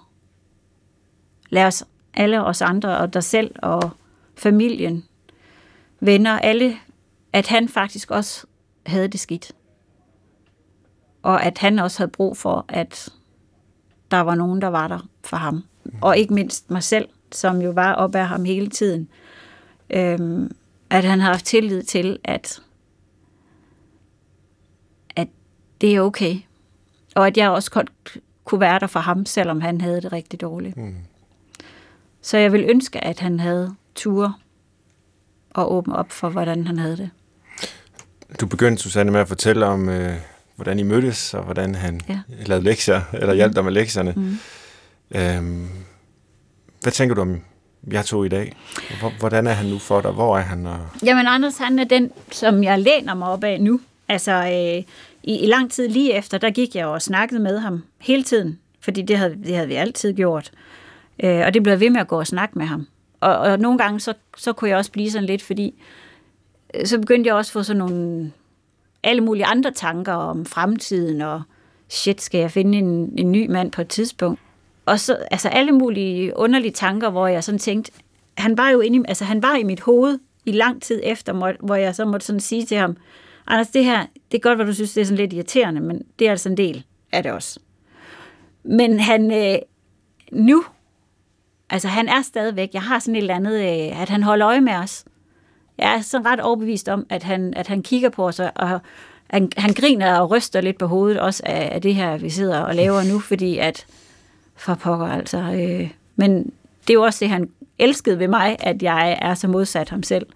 [1.50, 1.84] lade os,
[2.14, 3.90] alle os andre og dig selv og
[4.36, 5.04] familien,
[6.00, 6.76] venner, alle,
[7.32, 8.46] at han faktisk også
[8.86, 9.52] havde det skidt.
[11.22, 13.08] Og at han også havde brug for, at
[14.10, 15.64] der var nogen, der var der for ham.
[16.02, 19.08] Og ikke mindst mig selv, som jo var op af ham hele tiden.
[19.90, 20.50] Øhm,
[20.90, 22.62] at han har haft tillid til, at,
[25.16, 25.28] at
[25.80, 26.36] det er okay.
[27.18, 27.90] Og at jeg også godt
[28.44, 30.76] kunne være der for ham, selvom han havde det rigtig dårligt.
[30.76, 30.94] Mm.
[32.22, 34.34] Så jeg vil ønske, at han havde ture
[35.50, 37.10] og åbne op for, hvordan han havde det.
[38.40, 40.16] Du begyndte, Susanne, med at fortælle om, øh,
[40.56, 42.20] hvordan I mødtes, og hvordan han ja.
[42.28, 44.12] lavede lektier, eller hjalp dig med lektierne.
[44.16, 44.38] Mm.
[45.10, 45.68] Øhm,
[46.82, 47.40] hvad tænker du om
[47.90, 48.56] jeg tog i dag?
[49.18, 50.10] Hvordan er han nu for dig?
[50.10, 50.66] Hvor er han?
[50.66, 50.78] Og...
[51.04, 53.80] Jamen, Anders, han er den, som jeg læner mig op af nu.
[54.08, 54.84] Altså, øh,
[55.28, 58.58] i, i lang tid lige efter, der gik jeg og snakkede med ham hele tiden,
[58.80, 60.50] fordi det havde, det havde vi altid gjort.
[61.22, 62.86] Øh, og det blev ved med at gå og snakke med ham.
[63.20, 65.74] Og, og nogle gange, så, så kunne jeg også blive sådan lidt, fordi
[66.74, 68.32] øh, så begyndte jeg også at få sådan nogle
[69.02, 71.42] alle mulige andre tanker om fremtiden, og
[71.88, 74.40] shit, skal jeg finde en, en ny mand på et tidspunkt?
[74.86, 77.92] Og så, altså alle mulige underlige tanker, hvor jeg sådan tænkte,
[78.38, 81.54] han var jo inde i, altså han var i mit hoved i lang tid efter,
[81.60, 82.96] hvor jeg så måtte sådan sige til ham,
[83.48, 86.02] Anders, det her, det er godt, hvad du synes, det er sådan lidt irriterende, men
[86.18, 87.60] det er altså en del af det også.
[88.62, 89.58] Men han, øh,
[90.32, 90.64] nu,
[91.70, 94.60] altså han er stadigvæk, jeg har sådan et eller andet, øh, at han holder øje
[94.60, 95.04] med os.
[95.78, 98.80] Jeg er sådan ret overbevist om, at han, at han kigger på os, og
[99.26, 102.60] han, han griner og ryster lidt på hovedet også af, af det her, vi sidder
[102.60, 103.86] og laver nu, fordi at,
[104.56, 106.44] for pokker altså, øh, men
[106.80, 110.02] det er jo også det, han elskede ved mig, at jeg er så modsat ham
[110.02, 110.26] selv.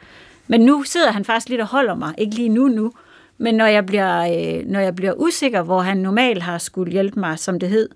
[0.53, 2.93] Men nu sidder han faktisk lidt og holder mig, ikke lige nu nu,
[3.39, 7.21] men når jeg bliver, øh, når jeg bliver usikker, hvor han normalt har skulle hjælpe
[7.21, 7.89] mig, som det hed,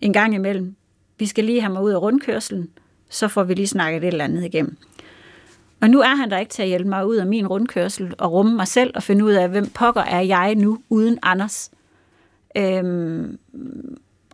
[0.00, 0.74] en gang imellem,
[1.18, 2.68] vi skal lige have mig ud af rundkørselen,
[3.10, 4.76] så får vi lige snakket et eller andet igennem.
[5.80, 8.32] Og nu er han der ikke til at hjælpe mig ud af min rundkørsel og
[8.32, 11.70] rumme mig selv og finde ud af, hvem pokker er jeg nu uden Anders.
[12.56, 13.38] Øhm,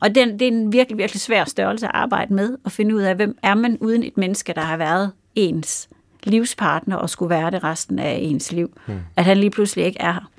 [0.00, 3.00] og det, det er en virkelig, virkelig svær størrelse at arbejde med, at finde ud
[3.00, 5.88] af, hvem er man uden et menneske, der har været ens
[6.24, 8.78] livspartner og skulle være det resten af ens liv.
[8.86, 9.00] Hmm.
[9.16, 10.30] At han lige pludselig ikke er her.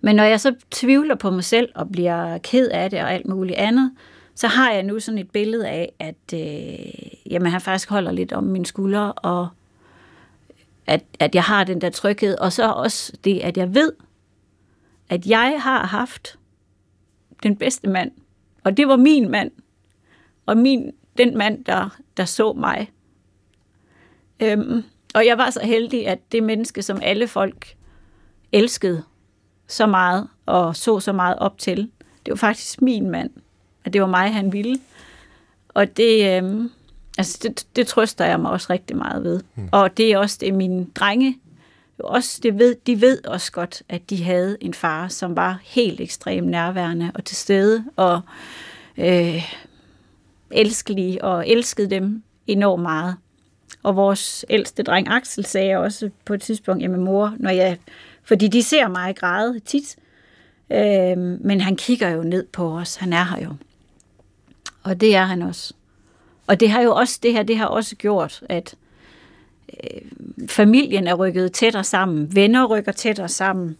[0.00, 3.26] Men når jeg så tvivler på mig selv og bliver ked af det og alt
[3.26, 3.92] muligt andet,
[4.34, 8.32] så har jeg nu sådan et billede af, at øh, jamen, han faktisk holder lidt
[8.32, 9.48] om mine skuldre, og
[10.86, 13.92] at, at jeg har den der tryghed, og så også det, at jeg ved,
[15.08, 16.38] at jeg har haft
[17.42, 18.10] den bedste mand,
[18.64, 19.50] og det var min mand,
[20.46, 22.90] og min, den mand, der, der så mig.
[24.42, 24.84] Øhm,
[25.14, 27.76] og jeg var så heldig, at det menneske, som alle folk
[28.52, 29.02] elskede
[29.66, 31.90] så meget, og så så meget op til.
[32.26, 33.30] Det var faktisk min mand,
[33.84, 34.78] at det var mig, han ville.
[35.68, 36.70] Og det, øh,
[37.18, 39.40] altså det, det trøster jeg mig også rigtig meget ved.
[39.54, 39.68] Mm.
[39.72, 41.38] Og det er også det, mine drenge,
[41.98, 46.00] også det ved, de ved også godt, at de havde en far, som var helt
[46.00, 48.20] ekstremt nærværende og til stede, og
[48.98, 49.52] øh,
[50.50, 53.16] elskelig, og elskede dem enormt meget.
[53.82, 57.78] Og vores ældste dreng Axel sagde også på et tidspunkt, jamen mor, når jeg,
[58.22, 59.96] fordi de ser mig græde tit,
[60.72, 63.54] øh, men han kigger jo ned på os, han er her jo.
[64.82, 65.74] Og det er han også.
[66.46, 68.74] Og det har jo også, det her, det har også gjort, at
[69.84, 70.00] øh,
[70.48, 73.76] familien er rykket tættere sammen, venner rykker tættere sammen,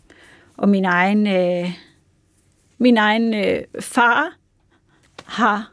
[0.56, 1.70] og min egen, øh,
[2.78, 4.36] min egen øh, far
[5.24, 5.72] har,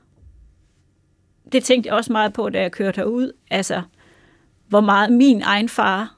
[1.51, 3.81] det tænkte jeg også meget på, da jeg kørte herud, altså,
[4.67, 6.15] hvor meget min egen far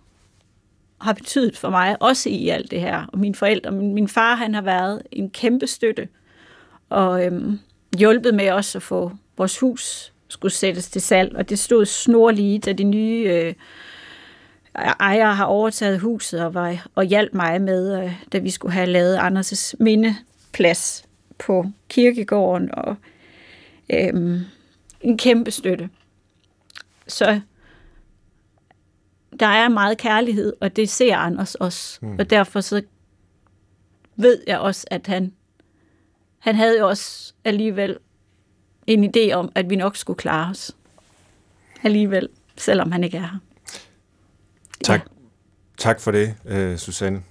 [1.01, 3.05] har betydet for mig, også i alt det her.
[3.13, 6.07] Og mine forældre, min, min far, han har været en kæmpe støtte,
[6.89, 7.59] og øhm,
[7.97, 12.59] hjulpet med også at få vores hus skulle sættes til salg, og det stod snorlige,
[12.59, 13.53] da de nye øh,
[14.99, 18.85] ejere har overtaget huset og, var, og hjalp mig med, øh, da vi skulle have
[18.85, 21.05] lavet Anders' mindeplads
[21.39, 22.95] på kirkegården, og
[23.89, 24.39] øhm,
[25.01, 25.89] en kæmpe støtte.
[27.07, 27.39] Så
[29.39, 31.99] der er meget kærlighed, og det ser Anders også.
[32.01, 32.15] Mm.
[32.19, 32.81] Og derfor så
[34.15, 35.33] ved jeg også, at han,
[36.39, 37.97] han havde jo også alligevel
[38.87, 40.75] en idé om, at vi nok skulle klare os.
[41.83, 43.39] Alligevel, selvom han ikke er her.
[44.83, 45.05] Tak, ja.
[45.77, 47.23] tak for det, uh, Susanne.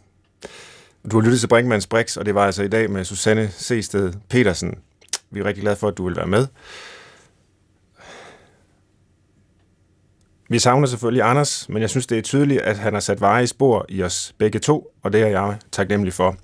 [1.11, 4.13] Du har lyttet til Brinkmanns Brix, og det var altså i dag med Susanne Sested
[4.29, 4.79] Petersen.
[5.31, 6.47] Vi er rigtig glade for, at du vil være med.
[10.51, 13.45] Vi savner selvfølgelig Anders, men jeg synes, det er tydeligt, at han har sat veje
[13.45, 16.37] i spor i os begge to, og det er jeg taknemmelig for.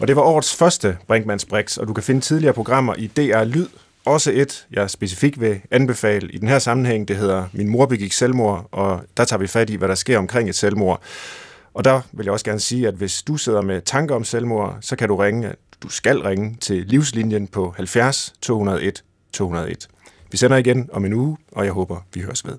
[0.00, 3.44] Og det var årets første Brinkmanns Brix, og du kan finde tidligere programmer i DR
[3.44, 3.66] Lyd,
[4.04, 8.12] også et, jeg specifikt vil anbefale i den her sammenhæng, det hedder Min mor begik
[8.12, 11.02] selvmord, og der tager vi fat i, hvad der sker omkring et selvmord.
[11.74, 14.78] Og der vil jeg også gerne sige, at hvis du sidder med tanker om selvmord,
[14.80, 19.88] så kan du ringe, du skal ringe til livslinjen på 70 201 201.
[20.30, 22.58] Vi sender igen om en uge, og jeg håber, vi høres ved.